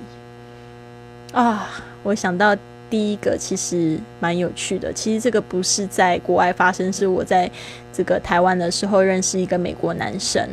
[1.32, 1.68] 啊？
[2.02, 2.56] 我想到
[2.88, 7.50] 第一个其实蛮有趣的，其实这个不是在国外发生，是我在
[7.92, 10.48] 这个台湾的时候认识一个美国男生，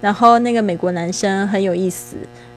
[0.00, 2.16] 然后那个美国男生很有意思，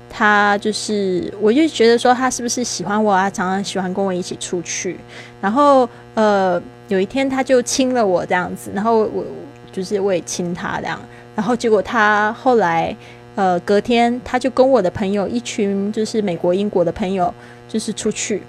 [0.09, 3.29] 他就是我就觉得说他是不是喜欢我啊？
[3.29, 4.97] 常常喜欢跟我一起出去，
[5.41, 9.23] 然后呃有一天他就亲了我这样子，然后我。
[9.69, 10.99] 就是我也亲他这样，
[11.35, 12.95] 然后结果他后来，
[13.35, 17.31] 呃，隔天他就跟我的朋友一群就是美国、英国的朋友
[17.67, 18.41] 就是出去，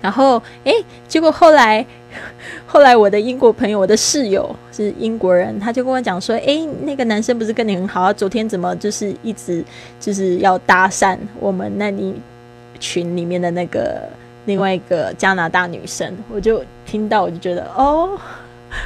[0.00, 0.72] 然后哎，
[1.08, 1.84] 结果后来
[2.66, 9.64] 后来我的英国朋友，我的室友是英国人，他就跟我讲说，哎，那个男生不是跟你很好，昨天怎么就是一直
[10.00, 12.14] 就是要搭讪我们那里
[12.78, 14.08] 群里面的那个
[14.44, 18.18] 另外一个加拿大女生，我就听到我就觉得哦。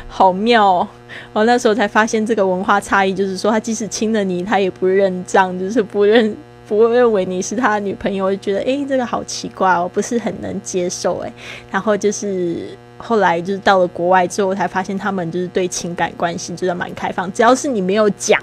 [0.06, 0.88] 好妙哦！
[1.32, 6.36] 我那时候才发现这个文化差异，就是说他即使亲了你，他也不认账，就是不认
[6.70, 8.26] 不会认为你是他的女朋友。
[8.26, 11.32] 我就觉得，哎，这个好奇怪哦，不是很能接受哎。
[11.68, 18.40] 然后就是后来就是到了国外之后，才发现他们就是对情感关系就是蛮开放，只要是你没有讲，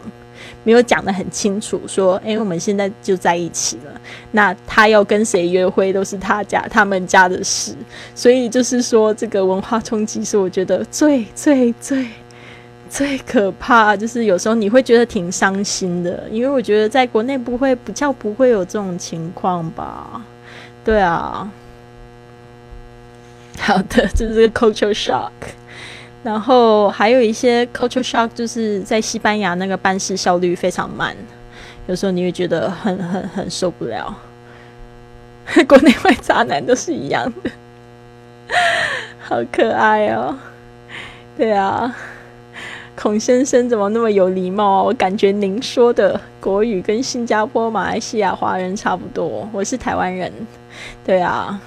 [0.66, 4.02] 没有讲的很清楚，说，哎，我们现在就在一起了。
[4.32, 7.74] 那他要跟谁约会都是他家他们家的事，
[8.14, 12.06] 所以就是说，这个文化冲击是我觉得最最最
[12.90, 20.22] 最可怕，就是有时候你会觉得挺伤心的，因为我觉得在国内不会不叫不会有这种情况吧？
[20.84, 21.50] 对啊，
[23.60, 25.32] 好的，这是 culture shock。
[26.24, 31.16] 然后还有一些 culture shock，就是在西班牙那个办事效率非常慢，
[31.88, 34.14] 有时候你会觉得很很很受不了。
[35.68, 37.52] 国内外渣男都是一样的，
[39.24, 40.36] 好可爱哦！
[41.38, 41.96] 对啊，
[43.00, 44.84] 孔先生怎么那么有礼貌啊？
[44.84, 49.48] 我感觉您说的国语跟新加坡、马来西亚华人差不多。
[49.54, 50.34] 我是台湾人，
[51.06, 51.62] 对啊。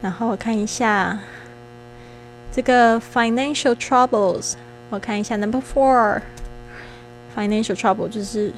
[0.00, 1.16] 然后我看一下。
[2.54, 4.54] 这个 financial troubles，
[4.90, 8.52] 我看一下 number four，financial trouble 就是。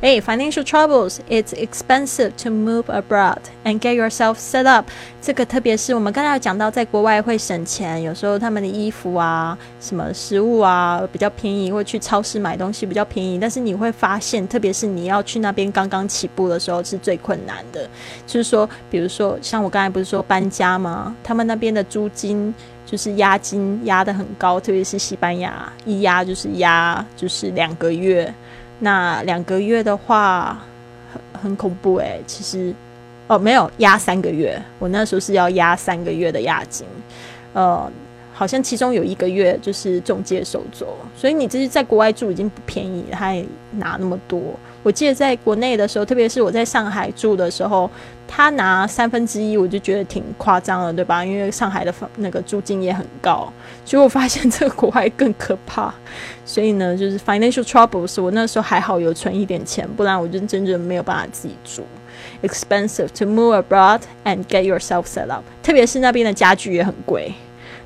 [0.00, 4.86] 哎，financial troubles, it's expensive to move abroad and get yourself set up。
[5.20, 13.40] 这个特别是我们刚才有讲到，在国外会省钱，有时候他们的衣服啊、什么食物啊比较便宜，或去超市买东西比较便宜。
[13.40, 17.90] 但是你会发现，特别是你要去那边刚刚起步的时候，是最困难的。
[18.24, 21.12] 就是说，比如说像我刚才不是说搬家吗？
[21.24, 22.54] 他们那边的租金
[22.86, 28.32] 就是押金压得很高，特别是西班牙，一压就是压就是两个月。
[28.78, 30.58] 那两个月的话，
[31.12, 32.20] 很很恐怖诶。
[32.26, 32.74] 其实，
[33.26, 36.86] 哦，没有压三个月，我那时候是要压三个月的押金，
[37.52, 37.90] 呃。
[38.34, 44.40] 好像其中有一个月就是中介收走，所以你这是在国外住已经不便宜，他还拿那么多。
[44.84, 47.90] 我记得在国内的时候，特别是我在上海住的时候，
[48.28, 51.24] 他拿三分之一，我就觉得挺夸张了，对吧？
[51.24, 53.50] 因为上海的房那个租金也很高。
[53.84, 55.92] 结果发现这个国外更可怕，
[56.44, 58.22] 所以呢，就是 financial troubles。
[58.22, 61.82] 我那时候还好有存一点钱，不然我就真正没有办法自己住。
[62.42, 67.32] Expensive to move abroad and get yourself set up，特别是那边的家具也很贵。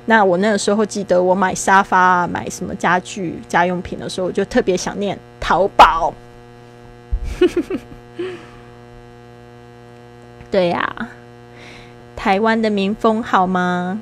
[0.05, 6.13] 那我那个时候记得，我买沙发、买什么家具、家用品的时候，我就特别想念淘宝。
[10.53, 11.09] 对呀，
[12.15, 13.99] 台湾的民风好吗？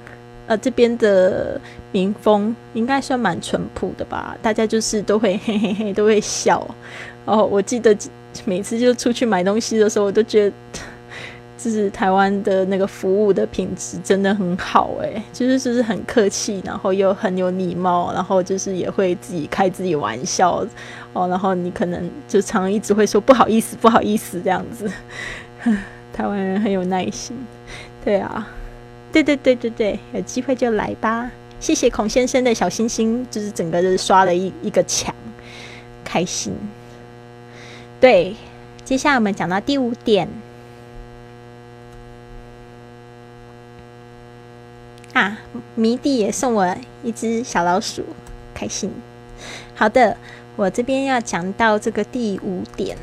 [0.47, 1.57] 呃，这边的
[1.93, 4.35] 民风应该算蛮淳朴的吧？
[4.41, 6.59] 大家就是都会嘿嘿嘿，都会笑。
[7.23, 7.97] 哦，我记得
[8.43, 10.55] 每次就出去买东西的时候，我都觉得。
[11.57, 20.65] 就是台湾的那个服务的品质真的很好诶，就是就是很客气，然后又很有礼貌，然后就是也会自己开自己玩笑
[21.13, 24.91] 哦，然后你可能就常一直会说不好意思不好意思这样子，
[26.13, 27.37] 台湾人很有耐心，
[28.03, 28.47] 对啊，
[29.11, 35.13] 对对对对对，有机会就来吧，谢谢孔先生的小心心，就是整个就是刷了一一个墙，
[36.03, 36.53] 开心。
[37.99, 38.35] 对，
[38.83, 40.27] 接下来我们讲到第五点。
[45.13, 45.37] 啊，
[45.75, 48.05] 迷弟也送我一只小老鼠，
[48.53, 48.91] 开心。
[49.75, 50.15] 好的，
[50.55, 52.97] 我这边要讲到这个第五点。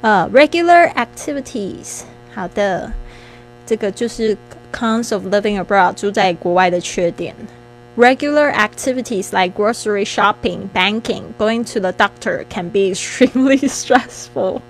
[0.00, 2.02] 呃，regular activities。
[2.34, 2.90] 好的，
[3.64, 4.36] 这个就是
[4.72, 7.34] cons of living abroad 住在国外的缺点。
[7.96, 14.62] Regular activities like grocery shopping, banking, going to the doctor can be extremely stressful.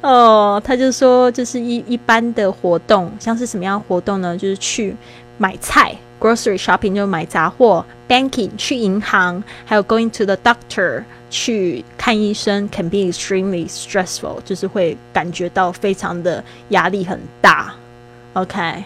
[0.00, 4.36] 哦，他就说，就是一一般的活动，像是什么样活动呢？
[4.36, 4.96] 就是去
[5.36, 17.73] 买菜，grocery shopping 就买杂货，banking 去银行，还有 going to the doctor 去看医生，can be extremely stressful，就是会感觉到非常的压力很大。
[18.33, 18.83] OK，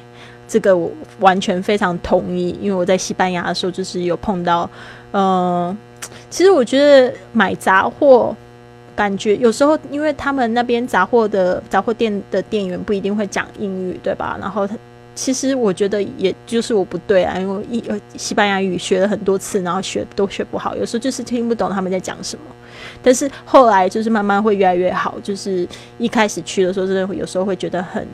[0.48, 4.70] 这个我完全非常同意，因为我在西班牙的时候就是有碰到，
[5.12, 5.78] 嗯，
[6.30, 8.36] 其实我觉得买杂货。
[8.96, 14.38] 感觉有时候，因为他们那边杂货的杂货店的店员不一定会讲英语，对吧？
[14.40, 14.78] 然后他
[15.16, 22.44] 其实我觉得也就是我不对啊，因为一呃西班牙语学了很多次，然后学都学不好，有时候就是听不懂他们在讲什么。
[23.02, 28.08] 但是后来就是慢慢会越来越好，就是一开始去的时候，真的有时候会觉得很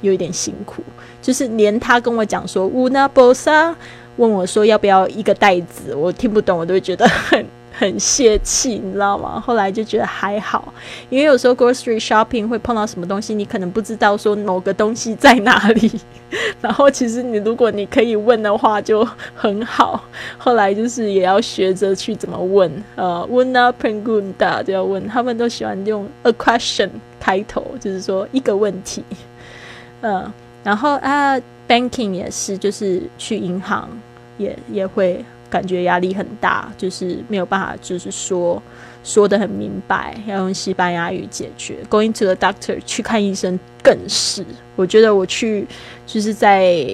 [0.00, 0.82] 有一点辛苦，
[1.22, 3.74] 就是连他跟我讲说 “una bolsa”，
[4.16, 7.46] 问我说要不要一个袋子，我听不懂，我都会觉得很。
[7.72, 9.40] 很泄气，你知道吗？
[9.40, 10.72] 后来就觉得还好，
[11.08, 15.90] 因为有时候 grocery shopping 会碰到什么东西，你可能不知道说某个东西在哪里。
[16.60, 20.02] 然后其实你如果你可以问的话就很好。
[20.38, 29.02] 后来就是也要学着去怎么问，呃，una pregunta 就要问，他们都喜欢用 a question 开头，就是说一个问题。
[30.02, 31.36] 嗯，然后啊
[31.68, 33.88] ，banking 也是，就是去银行
[34.38, 35.24] 也也会。
[35.50, 38.62] 感觉压力很大，就是没有办法，就是说
[39.02, 41.78] 说的很明白，要用西班牙语解决。
[41.90, 44.44] Going to the doctor 去看医生更是，
[44.76, 45.66] 我觉得我去
[46.06, 46.86] 就是在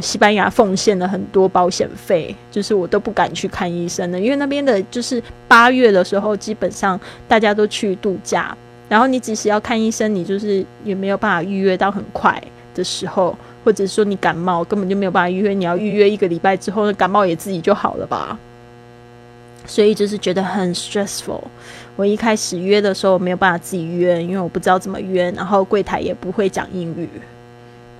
[0.00, 8.56] 西班牙奉献了很多保险费，就是我都不敢去看医生的，因为那边的就是八月的时候，基本上大家都去度假，
[8.88, 12.42] 然后你即使要看医生，你就是也没有办法预约到很快
[12.74, 13.36] 的时候。
[13.64, 18.38] 或者说你感冒根本就没有办法预约，你要预约一个礼拜之后，感冒也自己就好了吧？
[19.64, 21.42] 所以就是觉得很 stressful。
[21.94, 27.08] 我一开始约的时候没有办法自己约，因为我不知道怎么约，然后柜台也不会讲英语。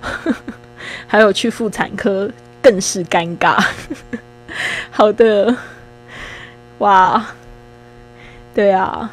[1.07, 2.29] 还有去妇产科
[2.61, 3.63] 更是尴尬。
[4.91, 5.55] 好的，
[6.79, 7.25] 哇，
[8.53, 9.09] 对啊，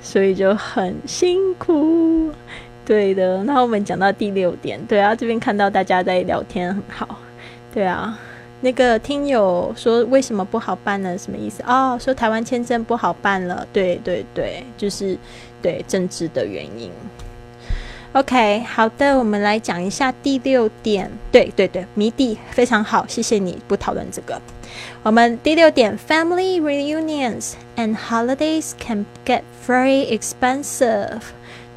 [0.00, 2.30] 所以就很辛苦。
[2.84, 7.16] 对的，那我们讲到第六点，对啊，这边看到大家在聊天很好，
[7.72, 8.18] 对啊，
[8.60, 11.16] 那个听友说为什么不好办呢？
[11.16, 11.62] 什么意思？
[11.66, 15.16] 哦，说台湾签证不好办了，对对对，就是
[15.60, 16.90] 对政治的原因。
[18.14, 24.38] OK，好的，我们来讲一下第六点，对对对，谜底非常好，谢谢你不讨论这个。
[25.02, 31.20] 我们第六点，Family reunions and holidays can get very expensive。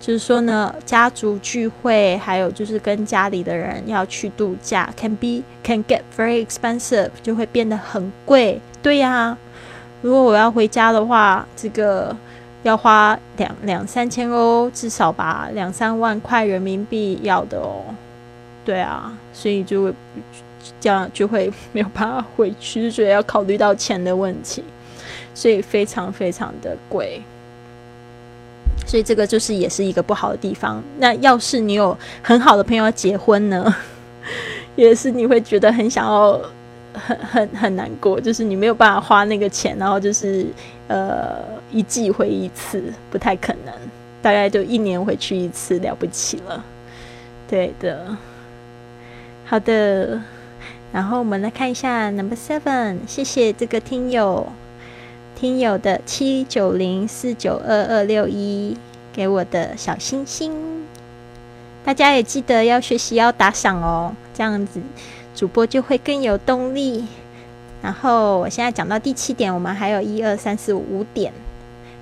[0.06, 8.62] 就是说呢，家族聚会，还有就是跟家里的人要去度假，can be can get very expensive，就会变得很贵。
[8.84, 9.36] 对呀，
[10.04, 12.16] 如果我要回家的话，这个
[12.62, 17.82] 要花两两三千欧，至少吧，两三万块人民币要的哦。
[18.64, 19.94] 对啊，所以就会
[20.80, 24.64] 这样就会没有办法回去，所以要考虑到钱的问题，
[25.34, 27.24] 所以非常非常的贵。
[28.86, 30.84] 所以这个就是也是一个不好的地方。
[30.98, 33.76] 那要是你有很好的朋友要结婚呢，
[34.76, 36.40] 也是你会觉得很想要，
[36.94, 40.46] 很很很难过，就是你没有办法花那个钱，然后就是
[40.88, 41.38] 呃
[41.72, 43.74] 一季回一次，不太可能，
[44.22, 46.64] 大概就一年回去一次了不起了。
[47.48, 48.16] 对的，
[49.46, 50.22] 好的。
[50.92, 54.48] 然后我们来看一下 Number Seven，谢谢这个听友。
[55.36, 58.78] 听友的七九零四九二二六一
[59.12, 60.86] 给我的小星星，
[61.84, 64.82] 大家也记得要学习要打赏哦，这样子
[65.36, 67.06] 主播就会更有动力。
[67.82, 71.34] 然后我现在讲到第七点，我们还有一二三四五点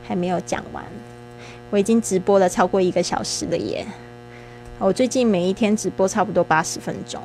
[0.07, 0.85] 还没有讲完，
[1.71, 3.83] 我已经直播了超过一个小时了耶！
[4.77, 7.19] 我最近每一天直播差不多八十分钟。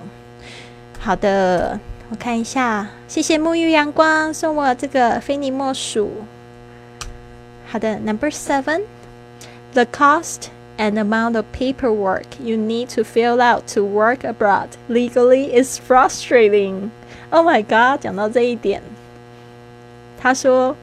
[0.98, 1.78] 好的。
[2.10, 6.10] 我看一下，谢谢沐浴阳光送我这个非你莫属。
[7.66, 10.46] 好的，Number seven，the cost
[10.78, 16.88] and amount of paperwork you need to fill out to work abroad legally is frustrating.
[17.28, 18.00] Oh my god！
[18.00, 18.80] 讲到这一点，
[20.18, 20.74] 他说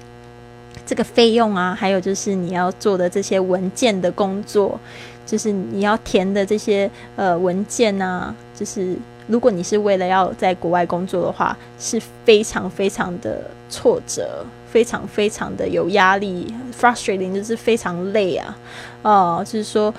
[0.86, 4.80] 这个费用啊，还有就是你要做的这些文件的工作，
[5.26, 8.96] 就是你要填的这些呃文件啊，就是。
[9.28, 18.58] 如果你是为了要在国外工作的话，是非常非常的挫折，非常非常的有压力，frustrating 就是非常累啊，
[19.02, 19.94] 哦，就是说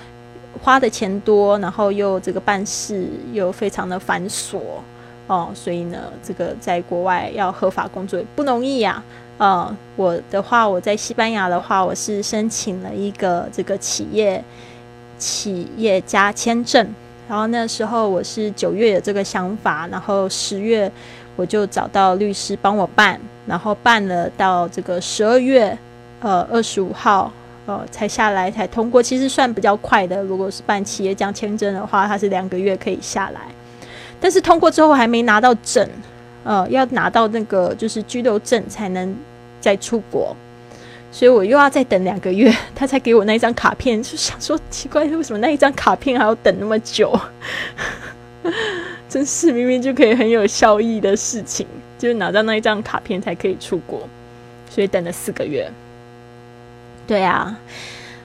[0.61, 4.59] 花的钱多，然后又这个办事又非常的繁琐
[5.27, 9.03] 哦，所以呢，这个在国外要合法工作不容易呀，
[9.37, 14.41] 呃，我的话，我在西班牙的话，我是申请了一个这个企业
[15.17, 16.87] 企业家签证。
[17.29, 20.91] 然后那时候我是九月有这个想法，然后十月
[21.35, 25.77] 我就找到律师帮我办，然后办了到这个十二月，
[26.21, 27.31] 呃二十五号，
[27.65, 30.23] 呃才下来才通过，其实算比较快的。
[30.23, 33.41] 如果是办企业这样签证的话，它是两个月可以下来，
[34.19, 35.87] 但是通过之后还没拿到证，
[36.43, 39.15] 呃要拿到那个就是居留证才能
[39.59, 40.35] 再出国。
[41.11, 44.01] 所以我又要再等两个月， 他才给我那一张卡片。
[44.03, 47.17] 就想说奇怪，为什么那一张卡片还要等那么久？
[49.09, 51.65] 真是明明就可以很有效益的事情，
[51.97, 54.07] 就是拿到那一张卡片才可以出国，
[54.69, 55.71] 所以等了四个月。
[57.07, 57.57] 对啊，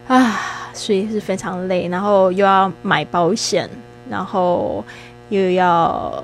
[0.09, 0.41] 啊，
[0.75, 3.71] 所以是非常累，然后又要买保险，
[4.11, 4.85] 然后
[5.29, 6.23] 又要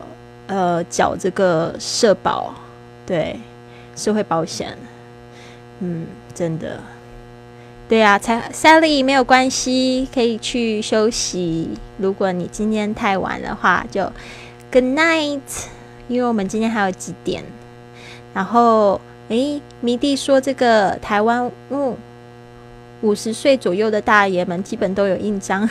[0.49, 2.53] 呃缴这个社保，
[3.07, 3.39] 对，
[3.97, 4.77] 社会保险，
[5.81, 6.05] 嗯。
[6.39, 6.81] 真的，
[7.89, 11.71] 对啊，才 Sally 没有关系，可以去休息。
[11.97, 14.05] 如果你今天太晚的话，就
[14.71, 15.41] Good night。
[16.07, 17.43] 因为我们今天还有几点。
[18.33, 21.97] 然后，诶，迷弟说这个台湾，嗯，
[23.01, 25.69] 五十岁左右的大爷们基本都有印章，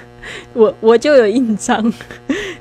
[0.52, 1.90] 我我就有印章。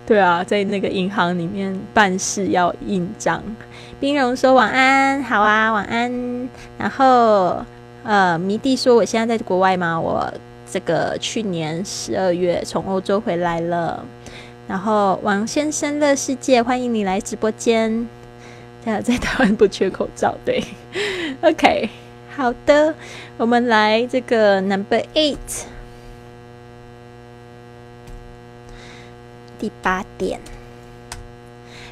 [0.10, 3.44] 对啊，在那个银行里面办事要印章。
[4.00, 6.50] 冰荣说晚安，好啊，晚安。
[6.80, 7.64] 然后
[8.04, 10.00] 呃，迷弟说我现在在国外吗？
[10.00, 10.28] 我
[10.68, 14.04] 这个去年十二月从欧洲回来了。
[14.68, 18.10] 然后王先生乐世界，欢迎你来直播间。
[18.84, 20.64] 在在台湾不缺口罩，对。
[21.42, 21.88] OK，
[22.36, 22.96] 好的，
[23.38, 25.38] 我们来这个 Number Eight，
[29.60, 30.40] 第八点。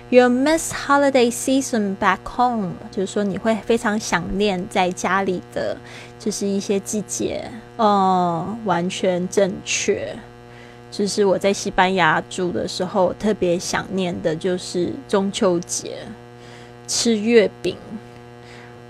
[0.10, 5.76] You miss holiday season back home，就是说你会非常想念在家里的，
[6.18, 7.52] 就是一些季节。
[7.76, 10.16] 哦，完全正确。
[10.90, 15.98] 就是我在西班牙住的时候，特别想念的就是中秋节
[16.88, 17.76] 吃月饼。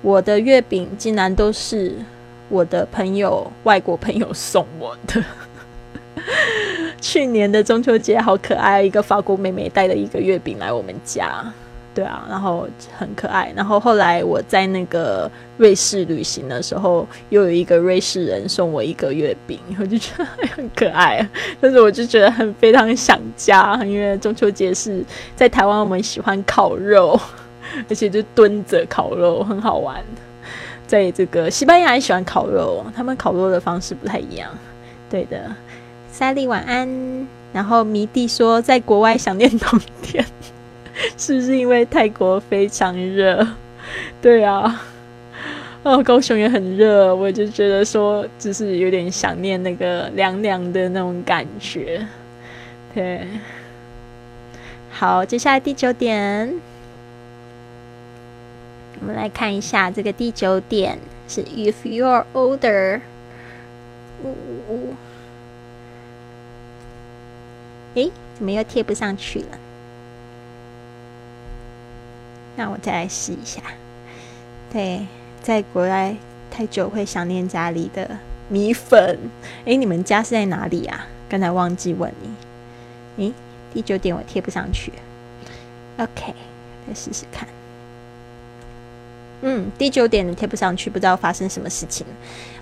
[0.04, 1.96] 我的月饼竟然都是
[2.50, 5.24] 我的朋友、外国朋友送我的。
[7.00, 11.46] 去年的中秋节好可爱，一个法国妹妹带了一个月饼来我们家，
[11.94, 12.68] 对啊，然后
[12.98, 13.52] 很可爱。
[13.56, 21.28] 然后后来我在那个瑞士旅行的时候，又有一个瑞士人送我一个月饼，我就觉得很可爱。
[21.62, 25.04] 但是我就觉得很非常想家，因为中秋节是
[25.36, 27.20] 在台湾，我们喜欢烤肉，
[27.90, 30.04] 而且就蹲着烤肉，很好玩。
[30.86, 34.50] 在这个西班牙也喜欢烤肉，他们烤肉的方式不太一样，
[35.10, 35.52] 对的。
[36.18, 37.28] 莎莉晚安。
[37.54, 40.24] 然后迷弟说，在国外想念冬天，
[41.16, 43.48] 是不是因为泰国非常热？
[44.20, 44.82] 对啊，
[45.84, 52.06] 哦，高雄也很热，我就觉得说，只是有点想念那个凉凉的那种感觉。
[52.94, 53.28] 对，
[54.92, 56.52] 好，接下来第九点，
[59.00, 60.98] 我们来看一下这个第九点
[61.28, 63.02] 是 If you're older，
[64.24, 64.96] 呜。
[67.98, 69.58] 诶，怎么又贴不上去了？
[72.56, 73.60] 那我再来试一下。
[74.72, 75.08] 对，
[75.42, 76.16] 在国外
[76.52, 78.20] 太久会想念家里的
[78.50, 79.18] 米粉。
[79.66, 81.08] 诶，你们家是在哪里啊？
[81.28, 83.26] 刚才忘记问你。
[83.26, 83.34] 诶，
[83.74, 84.94] 第九点我贴不上去。
[85.98, 86.36] OK，
[86.88, 87.48] 再试试看。
[89.42, 92.06] 嗯，第九点贴不上去，不知道发生什么事情。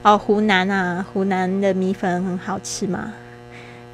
[0.02, 3.14] 哦，湖南啊，湖南的米粉很好吃吗？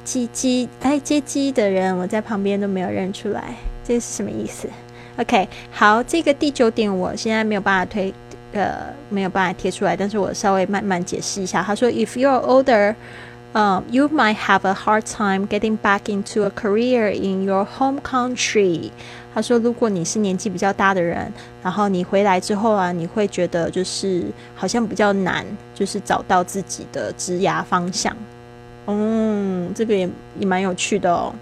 [0.04, 4.68] 鸡鸡哎，接机的人我在旁边都没有认出来，这是什么意思
[5.16, 8.12] ？OK，好，这个第九点我现在没有办法推，
[8.52, 11.62] 呃，没有办法贴出来，但是我稍微慢慢解释一下。
[11.62, 12.94] 他说，If you're older，
[13.52, 18.90] 嗯，you might have a hard time getting back into a career in your home country。
[19.34, 21.32] 他说，如果你是年纪比较大的人，
[21.62, 24.24] 然后你回来之后啊，你会觉得就是
[24.54, 25.44] 好像比较难，
[25.74, 28.14] 就是找到自己的职涯方向。
[28.86, 30.08] 嗯，这个也
[30.38, 31.34] 也蛮有趣的哦。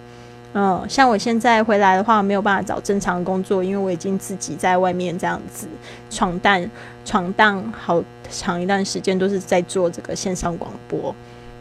[0.53, 5.69] 嗯，像我现在回来的话，没有办法找正常工作，因为我已经自己在外面这样子
[6.11, 6.71] 闯荡
[7.05, 11.15] 闯荡好长一段时间，都是在做这个线上广播。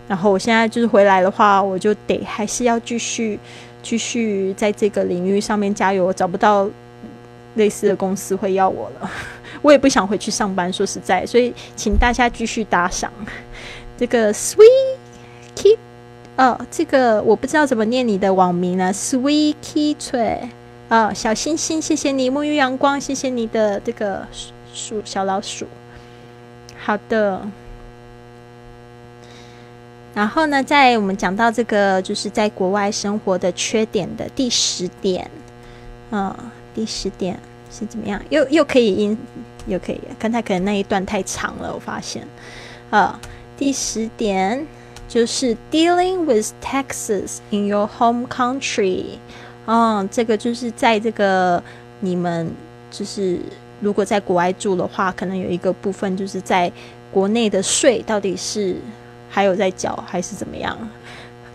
[0.07, 3.39] 然后我现在就是回来的话，我就得还是要继续
[3.83, 6.03] 继续在这个领域上面加油。
[6.03, 6.67] 我找不到
[7.55, 9.11] 类似的公司会要我了，
[9.61, 10.73] 我也不想回去上班。
[10.73, 13.13] 说实在，所以请大家继续打赏
[13.97, 14.98] 这个 sweet。
[16.39, 20.37] 哦，这个我不知道怎么念你的网名呢，Sweet Kitty，
[20.87, 24.25] 哦，小星星，谢谢你，沐浴阳光，谢谢你的这个
[24.73, 25.67] 鼠小老鼠。
[26.81, 27.41] 好的，
[30.13, 35.29] 然后呢，在我们讲到这个就是在国外生活的缺点的第十点，
[36.11, 36.33] 嗯，
[36.73, 37.37] 第十点
[37.69, 38.21] 是怎么样？
[38.29, 39.17] 又又可以音，
[39.67, 42.25] 又可以，刚才可能那一段太长了，我发现，
[42.91, 43.19] 啊，
[43.57, 44.65] 第十点。
[45.09, 49.17] 就是 dealing with taxes in your home country，
[49.65, 51.61] 嗯，这个就是在这个
[51.99, 52.49] 你们
[52.89, 53.39] 就是
[53.81, 56.71] 如果在国外住的话，可能有一个部分就是在
[57.11, 58.77] 国内的税到底是
[59.29, 60.77] 还有在缴还是怎么样，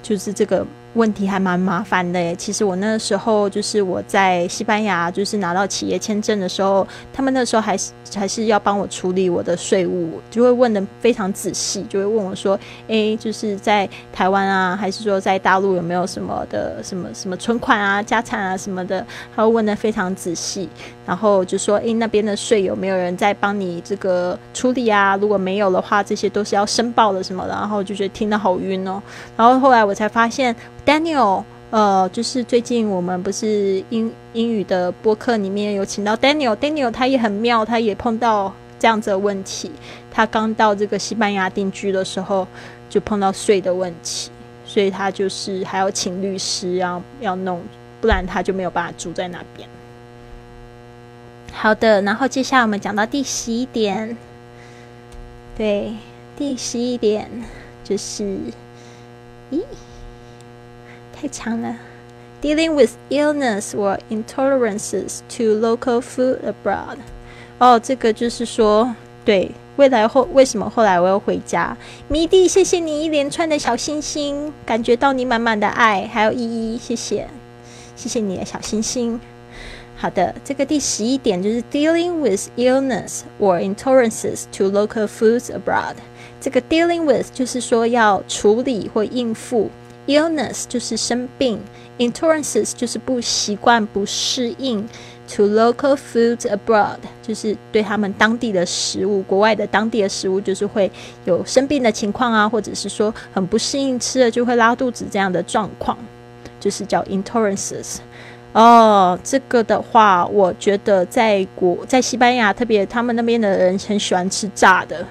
[0.02, 0.66] 就是这个。
[0.94, 2.34] 问题还蛮麻烦的耶。
[2.34, 12.58] 其实我那时候就是我在西班牙，就是拿到企业签证的时候，他们那时候还是还是要帮我处理我的税务，就会问的非常仔细，就会问我说
[12.88, 19.04] ：“诶，就是在台湾啊，还是说在大陆有没有什么的什么什么存款啊、家产啊什么的？”
[19.34, 20.68] 他会问的非常仔细，
[21.06, 25.16] 然后就说：“诶，那边的税有没有人在帮你这个处理啊？
[25.16, 29.02] 如果没有的话，这些都是要申报的什么的。”然后就觉得听得好晕哦。
[29.36, 30.55] 然后后来我才发现。
[30.86, 39.70] Daniel，呃，就是最近我们不是英英语的播客里面有请到 Daniel，Daniel 他也很妙，他也碰到这样子的问题。
[40.10, 42.47] 他刚到这个西班牙定居的时候，
[42.90, 44.31] 就碰到税的问题，
[44.66, 47.62] 所以他就是还要请律师，要要弄
[47.98, 49.66] 不然他就没有办法住在那边。
[51.56, 54.16] 好的，然后接下来我们讲到第十一点，
[55.56, 55.94] 对，
[56.36, 57.31] 第十一点
[57.82, 58.39] 就是，
[59.51, 59.62] 咦，
[61.14, 61.76] 太长了。
[62.43, 66.98] Dealing with illness or intolerances to local food abroad。
[67.59, 68.94] 哦，这个就是说，
[69.24, 71.74] 对未来后为什么后来我要回家？
[72.09, 77.26] 迷弟，谢谢你一连串的小星星，感觉到你满满的爱，还有依依，谢谢，
[77.97, 79.18] 谢谢你的小星星。
[80.05, 85.94] 好的，这个第十一点就是 dealing with illness or intolerances to local foods abroad。
[86.39, 89.70] 这个 dealing with 就是说要处理或应付
[90.06, 91.59] ，illness 就是生病
[91.97, 94.86] ，intolerances 就是不习惯、不适应
[95.26, 100.93] ，to local foods abroad 就是对他们当地的食物、国外的当地的食物，就是会
[101.24, 105.97] 有生病的情况啊，或者是说很不适应吃了就会拉肚子这样的状况，
[106.60, 107.97] 就是叫 intolerances。
[108.55, 115.05] 哦，这个的话，我觉得在国在西班牙，特别他们那边的人很喜欢吃炸的，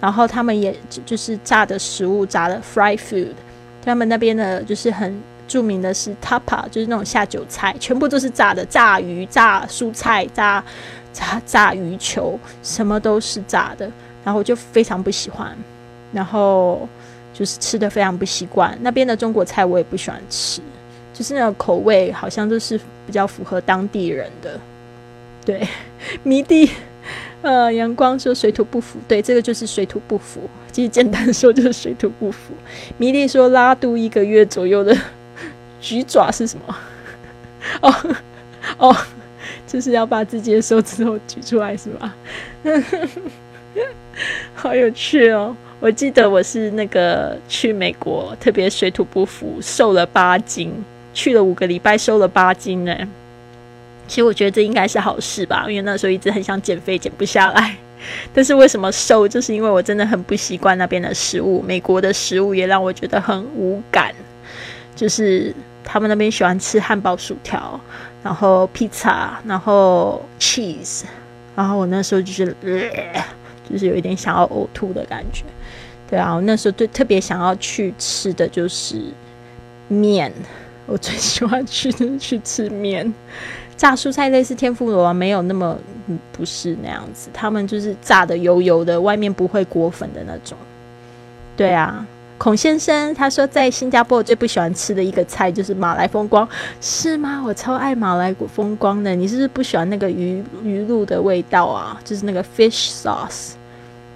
[0.00, 0.72] 然后他们也
[1.04, 3.32] 就是炸的食物，炸的 fry food。
[3.84, 10.62] 他们那边的就是很著名的是 tapa，就是那种下酒菜，全部都是炸的，炸鱼、炸蔬菜、炸
[11.12, 13.90] 炸炸鱼球，什么都是炸的。
[14.24, 15.50] 然后我就非常不喜欢，
[16.12, 16.88] 然后
[17.32, 18.78] 就是吃的非常不习惯。
[18.82, 20.62] 那边的中国菜我也不喜欢吃。
[21.14, 24.60] 就是那个口味，好像都是比较符合当地人的。
[25.46, 25.66] 对，
[26.24, 26.68] 迷弟，
[27.40, 30.40] 呃，阳光说水土不服，对，这个就是水土不服。
[30.72, 32.52] 其实简单说就是水土不服。
[32.98, 34.94] 迷弟说拉肚一个月左右的
[35.80, 36.76] 橘爪是什么？
[37.80, 37.94] 哦
[38.78, 38.96] 哦，
[39.66, 42.14] 就是要把自己的手指头举出来是吧？
[44.54, 45.54] 好有趣哦！
[45.80, 50.72] 我记得我是那个去美国，特别水土不服，瘦了八斤。
[51.14, 52.94] 去了五个礼拜，瘦了八斤呢。
[54.06, 57.74] 其实我觉得这应该是好事吧，因为那时候一直很想减肥，减不下来。
[58.34, 59.26] 但是为什么瘦？
[59.26, 61.62] 就是因为我真的很不习惯那边的食物。
[61.62, 64.14] 美国的食物也让我觉得很无感，
[64.94, 67.80] 就是他们那边喜欢吃汉堡、薯条，
[68.22, 71.04] 然后披萨，然后 cheese，
[71.56, 72.54] 然后我那时候就是，
[73.70, 75.44] 就是有一点想要呕吐的感觉。
[76.10, 79.00] 对啊，我那时候最特别想要去吃的就是
[79.88, 80.30] 面。
[80.86, 83.12] 我最喜欢去的去吃面，
[83.76, 85.76] 炸蔬菜类似天妇罗没有那么
[86.32, 90.56] 不是那样子，他们就是炸的油油的，外面不会裹粉的那种。
[91.56, 92.06] 对啊，
[92.36, 96.46] 孔先生他说在新加坡最不喜欢吃的一个菜就是马来风光，
[96.80, 97.42] 是吗？
[97.46, 101.98] 我超爱马来风光的，你是不是不喜欢那个鱼鱼露的味道啊？
[102.04, 103.52] 就是那个 fish sauce。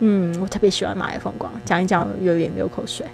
[0.01, 3.07] 嗯，我特别喜欢马来风光，讲一讲有点流口水。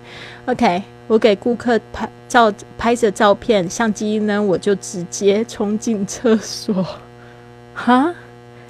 [0.46, 6.86] OK，我给顾客拍照拍着照片，相机呢我就直接冲进厕所。
[7.74, 8.14] 哈，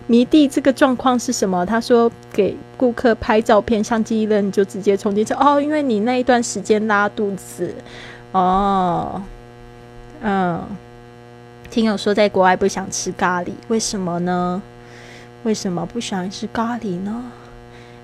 [0.07, 1.65] 迷弟这个状况是什么？
[1.65, 7.75] 他说给顾客拍照片，相机呢就直接冲进厕哦，因为你那一段时间拉肚子。
[8.33, 9.23] 哦，
[10.23, 10.61] 嗯，
[11.71, 14.63] 听友说在国外不想吃咖喱，为什么呢？
[15.45, 17.31] 为什么不喜欢吃咖喱呢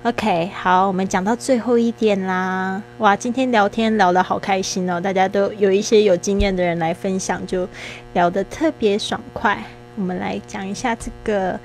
[0.03, 2.81] ？OK，好，我们讲到最后一点啦。
[2.97, 7.67] 哇，今天聊天聊得好开心哦，大家都有一些有经验的人来分享，就
[8.13, 9.63] 聊得特别爽快。
[9.95, 11.59] 我们来讲一下这个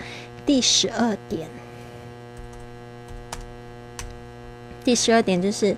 [0.45, 1.49] 第十二点。
[4.85, 5.75] 第十二点就是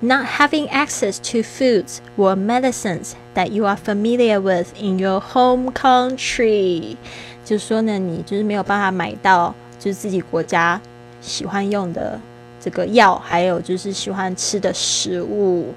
[0.00, 5.70] not having access to foods or medicines that you are familiar with in your home
[5.72, 6.96] country。
[7.44, 10.80] 就是说呢，你就是没有办法买到，就是自己国家。
[11.20, 12.18] 喜欢用的
[12.60, 15.72] 这个药，还有就是喜欢吃的食物，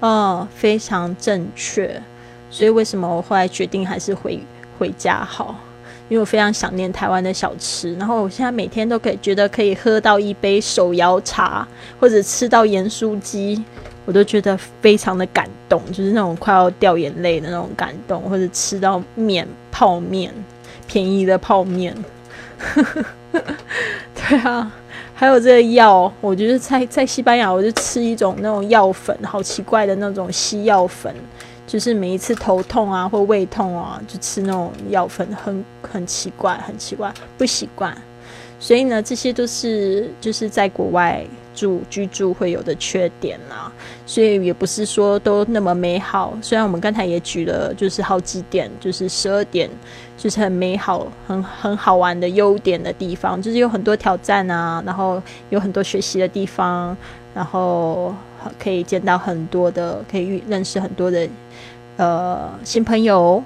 [0.00, 2.00] 嗯，非常正确。
[2.50, 4.38] 所以为什么我后来决定还是回
[4.78, 5.54] 回家好？
[6.08, 7.94] 因为我非常想念台湾的小吃。
[7.96, 11.66] 然后我现在每天都可以觉得可以喝到一杯手摇茶，
[11.98, 13.64] 或者吃到盐酥鸡，
[14.04, 18.20] 我都觉得非常的感动，就是那种快要掉眼泪的那种感动。
[18.22, 20.32] 或者吃到面泡面，
[20.86, 21.96] 便宜的泡面。
[24.14, 24.72] 对啊，
[25.14, 31.14] 还有这个药，我觉得在在西班牙，我就吃一种那种药粉，好奇怪的那种西药粉，
[31.66, 37.96] 就是每一次头痛啊或胃痛啊，就吃那种药粉，很很奇怪，很奇怪，不习惯。
[38.60, 41.22] 所以呢，这些都是就是在国外
[41.54, 43.70] 住居住会有的缺点啦。
[44.06, 46.32] 所以也不是说都那么美好。
[46.40, 49.68] 虽然我们刚才也举了就是好几点，就是十二点，
[50.16, 56.96] 就是很美好、很很好玩的优点的地方，就是有很多挑战啊，然后有很多学习的地方，
[57.34, 58.14] 然后
[58.58, 61.28] 可以见到很多的，可以认识很多的
[61.96, 63.42] 呃新朋友。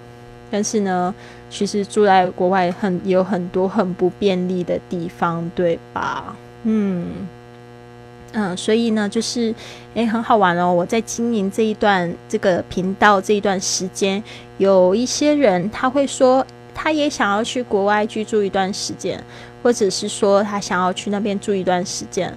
[0.50, 1.14] 但是呢，
[1.50, 6.34] 其实住在国外很有很多很不便利的地方，对吧？
[6.62, 7.28] 嗯
[8.32, 9.54] 嗯，所以呢，就是
[9.94, 10.72] 诶，很好玩哦。
[10.72, 14.22] 我在经营这一段这个频道这一段时间，
[14.56, 16.46] 有一些人他会说，
[16.80, 19.20] 他也想要去国外居住一段时间，
[19.62, 22.32] 或者是说他想要去那边住一段时间，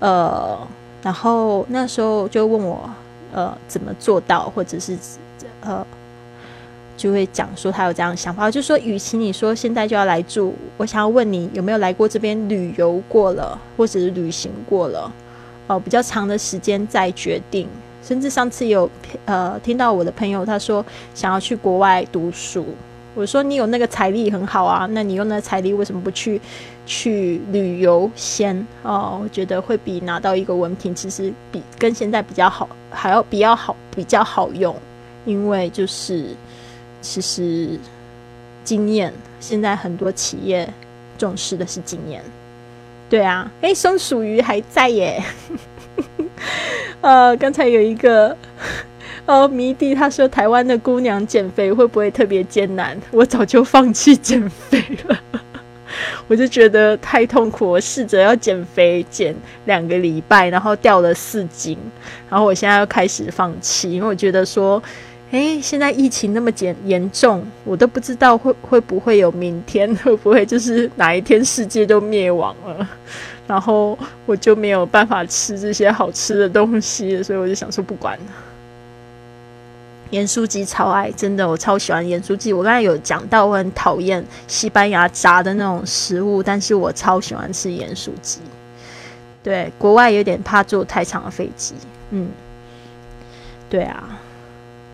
[0.00, 0.58] 呃，
[1.02, 2.90] 然后那时候就问我，
[3.32, 4.98] 呃，怎么做到，或者是
[5.62, 5.86] 呃。
[6.98, 15.12] 就会讲说他有这样的想法，就说与其你说现在就要来住，我想要问你有没有来过这边旅游过了，或者是旅行过了，
[15.66, 17.68] 哦，比较长的时间再决定。
[18.02, 18.88] 甚至上次有
[19.26, 20.82] 呃听到我的朋友他说
[21.14, 22.64] 想要去国外读书，
[23.16, 26.40] 我说你有那个财力很好啊，那你用那财力为什么不去
[26.86, 28.64] 去旅游先？
[28.84, 34.72] 哦，我觉得会比拿到一个文凭其实比跟现在比较好，还要比较好比较好用，
[35.24, 36.26] 因为就是。
[37.02, 37.78] 其实，
[38.64, 40.68] 经验现在很多企业
[41.16, 42.20] 重视的是经验。
[43.08, 45.22] 对啊，哎，松鼠鱼还在耶。
[47.02, 48.36] 呃，刚才有一个
[49.26, 52.96] 哦迷弟他说，台湾的姑娘减肥会不会特别艰难？
[53.10, 55.20] 我早就放弃减肥了，
[56.28, 57.68] 我就觉得太痛苦。
[57.68, 59.34] 我试着要减肥，减
[59.64, 61.76] 两个礼拜，然后掉了四斤，
[62.30, 64.82] 然后我现在要开始放弃，因为我觉得说。
[65.32, 72.88] 哎，现在疫情那么严严重，我都不知道会会不会有明天，会不会就是哪一天世界就灭亡了，
[73.44, 78.24] 然后我就没有办法吃这些好吃的东西，所以我就想说不管了。
[80.10, 82.52] 盐酥鸡超爱，真的我超喜欢盐酥鸡。
[82.52, 88.40] 我刚才有讲到，我很讨厌西班牙炸的那种食物，但是我超喜欢吃盐酥鸡。
[89.42, 91.74] 对，国外有点怕坐太长的飞机，
[92.10, 92.28] 嗯，
[93.70, 94.18] 对啊。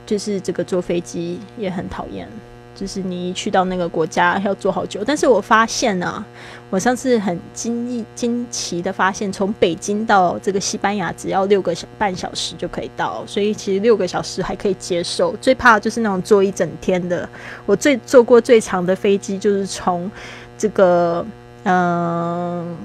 [0.04, 2.28] 就是这个坐飞机也很讨厌，
[2.74, 5.02] 就是你一去到那个国家要坐好久。
[5.06, 6.24] 但是我发现呢，
[6.70, 15.36] 我上次很惊异惊奇的发现，从北京到这个西班牙只要六个小半小时就可以到，所以其实六个小时还可以接受。
[15.40, 17.28] 最怕就是那种坐一整天的。
[17.66, 20.10] 我最坐过最长的飞机就是从
[20.56, 21.24] 这个
[21.64, 22.76] 嗯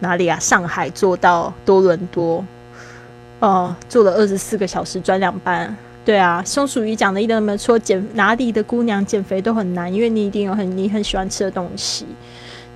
[0.00, 2.44] 哪里啊上海坐到多伦多，
[3.40, 5.76] 哦，坐了二十四个小时转两班。
[6.08, 7.78] 对啊，松鼠鱼讲的一点都没错。
[7.78, 12.06] 减哪里的姑娘减肥都很难，因为你一定有很你很喜欢吃的东西。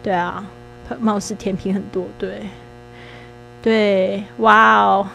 [0.02, 0.44] 对啊，
[1.00, 2.04] 貌似甜品很多。
[2.18, 2.42] 对，
[3.62, 5.08] 对，哇哦，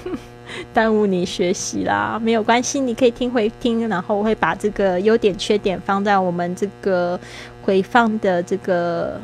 [0.74, 7.18] 耽误你学习啦，没有关系，你可以听回听，然后我会把这个优点缺点放在我们这个
[7.62, 9.18] 回放的这个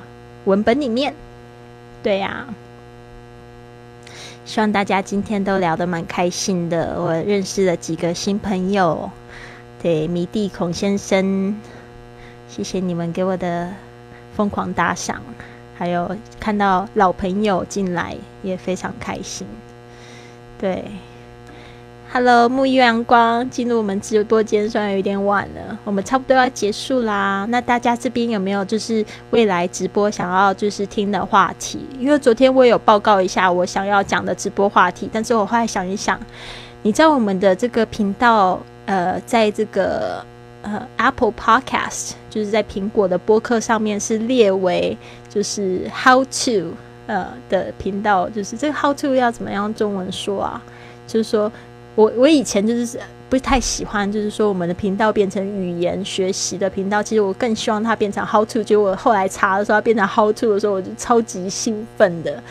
[0.47, 1.13] 文本里面。
[2.03, 2.47] 对呀。
[4.45, 7.01] 希望大家今天都聊得蛮开心的。
[7.01, 9.11] 我认识了几个新朋友，
[9.81, 11.55] 对迷弟孔先生，
[12.49, 13.73] 谢谢你们给我的
[14.35, 15.23] 疯狂打赏，
[15.79, 19.47] 还有看到老朋友进来也非常开心，
[20.59, 20.85] 对。
[22.15, 27.47] Hello，沐浴阳光进入我们直播间，虽然有点晚了，我们差不多要结束啦。
[27.49, 31.87] 那大家这边有没有就是未来直播想要就是听的话题？
[31.99, 36.21] 因为昨天我有报告一下我想要讲的直播话题，但是我后来想一想，
[36.83, 40.23] 你在我们的这个频道，呃，在这个
[40.61, 44.95] 呃 Apple Podcast，就是在苹果的播客上面是列为
[45.31, 46.75] 就是 How to
[47.07, 50.63] 呃的频道，就是这个 How to 要怎么样中文说啊？
[51.07, 51.51] 就是说。
[51.95, 52.99] 我我以前就是
[53.29, 57.03] 不太喜欢，就是说我们的频道变成语言学习的频道。
[57.03, 58.63] 其实我更希望它变成 how to。
[58.63, 62.43] 结果后来查的时候，它变成 how to 的时候，我就超级兴奋的。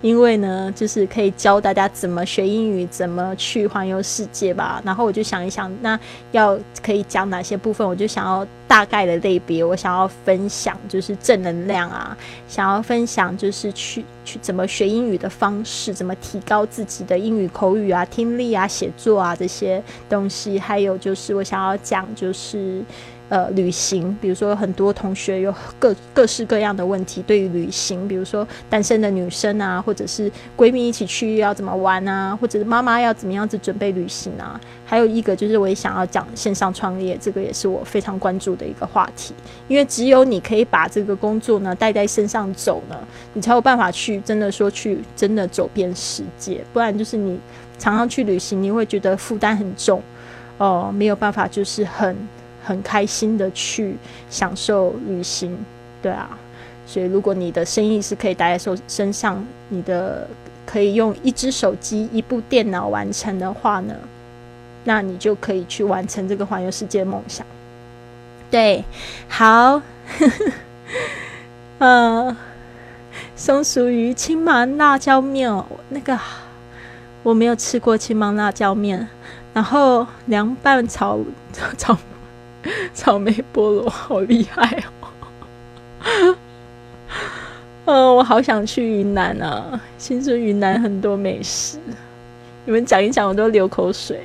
[0.00, 4.80] 因为呢，就是可以教大家怎么学英语，怎么去环游世界吧。
[4.84, 5.98] 然后我就想一想，那
[6.30, 7.86] 要可以讲哪些部分？
[7.86, 12.16] 我就想要大概的类别，我想要分享就是正能量啊，
[12.46, 20.58] 想要分享就是去去怎么学英语的方式，怎么提高自己的英语口语啊、听力啊、写作啊这些东西。
[20.60, 22.84] 还有就是我想要讲就是。
[23.28, 39.34] 呃，旅行，比如说很多同学有各各式各样的问题，对于旅行，比如说单身的女生啊，或者是闺蜜一起去要怎么玩啊，或者是妈妈要怎么样子准备旅行啊，还有一个就是我也想要讲线上创业，这个也是我非常关注的一个话题，
[39.68, 42.96] 因为只有你可以把这个工作呢带在身上走呢，
[43.34, 47.38] 你才有办法去真的说去真的走遍世界，不然就是你
[47.78, 50.02] 常常去旅行，你会觉得负担很重，
[50.56, 52.16] 哦，没有办法就是很。
[52.68, 53.96] 很开心的去
[54.28, 55.56] 享受旅行，
[56.02, 56.28] 对啊，
[56.86, 60.28] 所以如果你的生意是可以带在手身上，你的
[60.66, 63.94] 可以用一只手机、一部电脑完成的话呢，
[64.84, 67.46] 那你就可以去完成这个环游世界梦想。
[68.50, 68.84] 对，
[69.28, 69.80] 好，
[71.78, 72.36] 嗯，
[73.34, 75.50] 松鼠鱼青芒辣椒面，
[75.88, 76.18] 那个
[77.22, 79.08] 我没有吃过青芒辣椒面，
[79.54, 81.18] 然后凉拌草
[81.78, 81.96] 草
[82.92, 84.82] 草莓菠萝，好厉害
[86.02, 86.36] 哦！
[87.86, 89.80] 嗯，我好想去云南啊！
[89.98, 91.78] 听说云南很多美食，
[92.64, 94.20] 你们讲一讲，我都流口水。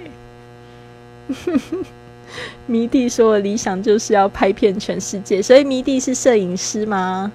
[2.65, 7.31] 迷弟说：“我理想就是要拍遍全世界。”所以迷弟是摄影师吗？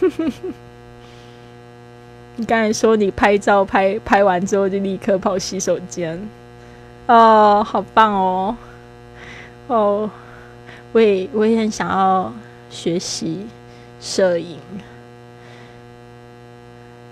[2.36, 6.20] 你刚才说你拍照拍拍完之后就立刻跑洗手间，
[7.06, 8.56] 哦，好棒哦！
[9.68, 10.10] 哦，
[10.92, 12.32] 我也我也很想要
[12.70, 13.46] 学习
[14.00, 14.58] 摄影。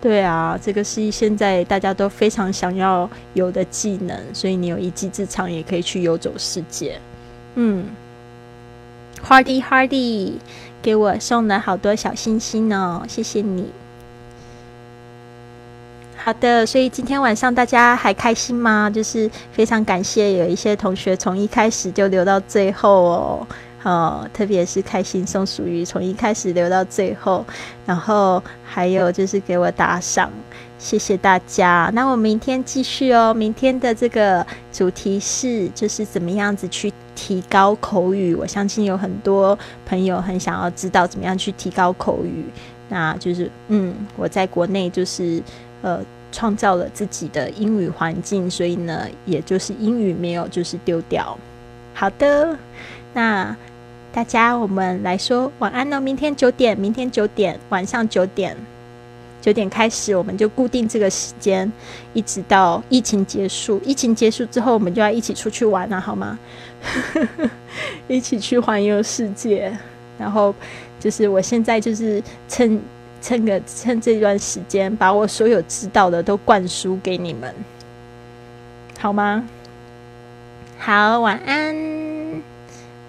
[0.00, 7.00] 对啊，这个是现在大家都非常想要有的技能，所以你有一技之长，也可以去游走世界。
[7.56, 7.86] 嗯
[9.26, 10.34] ，Hardy Hardy
[10.80, 13.70] 给我送了好多小星星哦，谢谢你。
[16.26, 18.90] 好的，所以今天晚上大家还开心吗？
[18.90, 23.46] 就是非常感谢有一些同学从一开始就留到最后哦。
[23.84, 27.46] 哦，特别是开心松鼠鱼从一开始留到最后，
[27.86, 30.28] 然后还有就是给我打赏，
[30.80, 31.88] 谢谢大家。
[31.94, 38.34] 那我明天继续哦，明天的这个主题是就是怎么样子去提高口语。
[38.34, 39.56] 我相信有很多
[39.88, 42.46] 朋友很想要知道怎么样去提高口语。
[42.88, 45.40] 那就是嗯，我在国内就是
[45.82, 46.00] 呃
[46.32, 51.38] 创造了自己的英语环境，所以呢，也就是英语没有就是丢掉。
[51.94, 52.58] 好的，
[53.12, 53.56] 那。
[54.12, 56.00] 大家，我们来说晚安哦！
[56.00, 58.56] 明天九点，明天九点，晚上九点，
[59.42, 61.70] 九点开始，我们就固定这个时间，
[62.14, 63.78] 一直到疫情结束。
[63.84, 66.38] 疫情结束之后，我们就要一起出去玩了，好吗？
[68.08, 69.70] 一起去环游世界。
[70.18, 70.54] 然后
[70.98, 72.80] 就是我现在就是趁
[73.26, 77.52] 趁个趁这段时间，把我所有知道的都灌输给你们，
[79.00, 79.44] 好吗？
[80.78, 81.74] 好，晚安。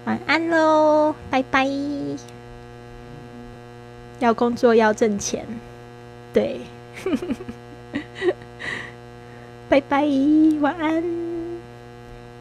[0.06, 1.68] 晚安喽，拜拜。
[4.18, 5.46] 要工作要挣钱，
[6.32, 6.62] 对，
[9.68, 10.04] 拜拜，
[10.60, 11.00] 晚安。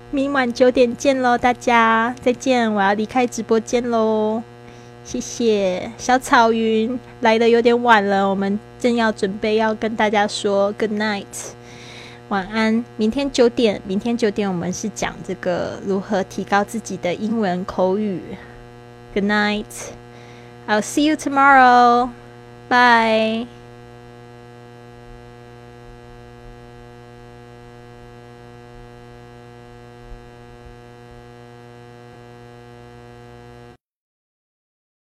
[0.09, 2.73] 明晚九点见喽，大家再见。
[2.73, 4.41] 我要离开直播间喽，
[5.07, 11.23] 谢谢小草云来的有点晚了，我们正要准备要跟大家说 good night。
[12.27, 18.19] 晚安，明天九点，明天九点我们是讲这个如何提高自己的英文口语。
[19.13, 19.63] Good night,
[20.67, 22.09] I'll see you tomorrow.
[22.67, 23.47] Bye.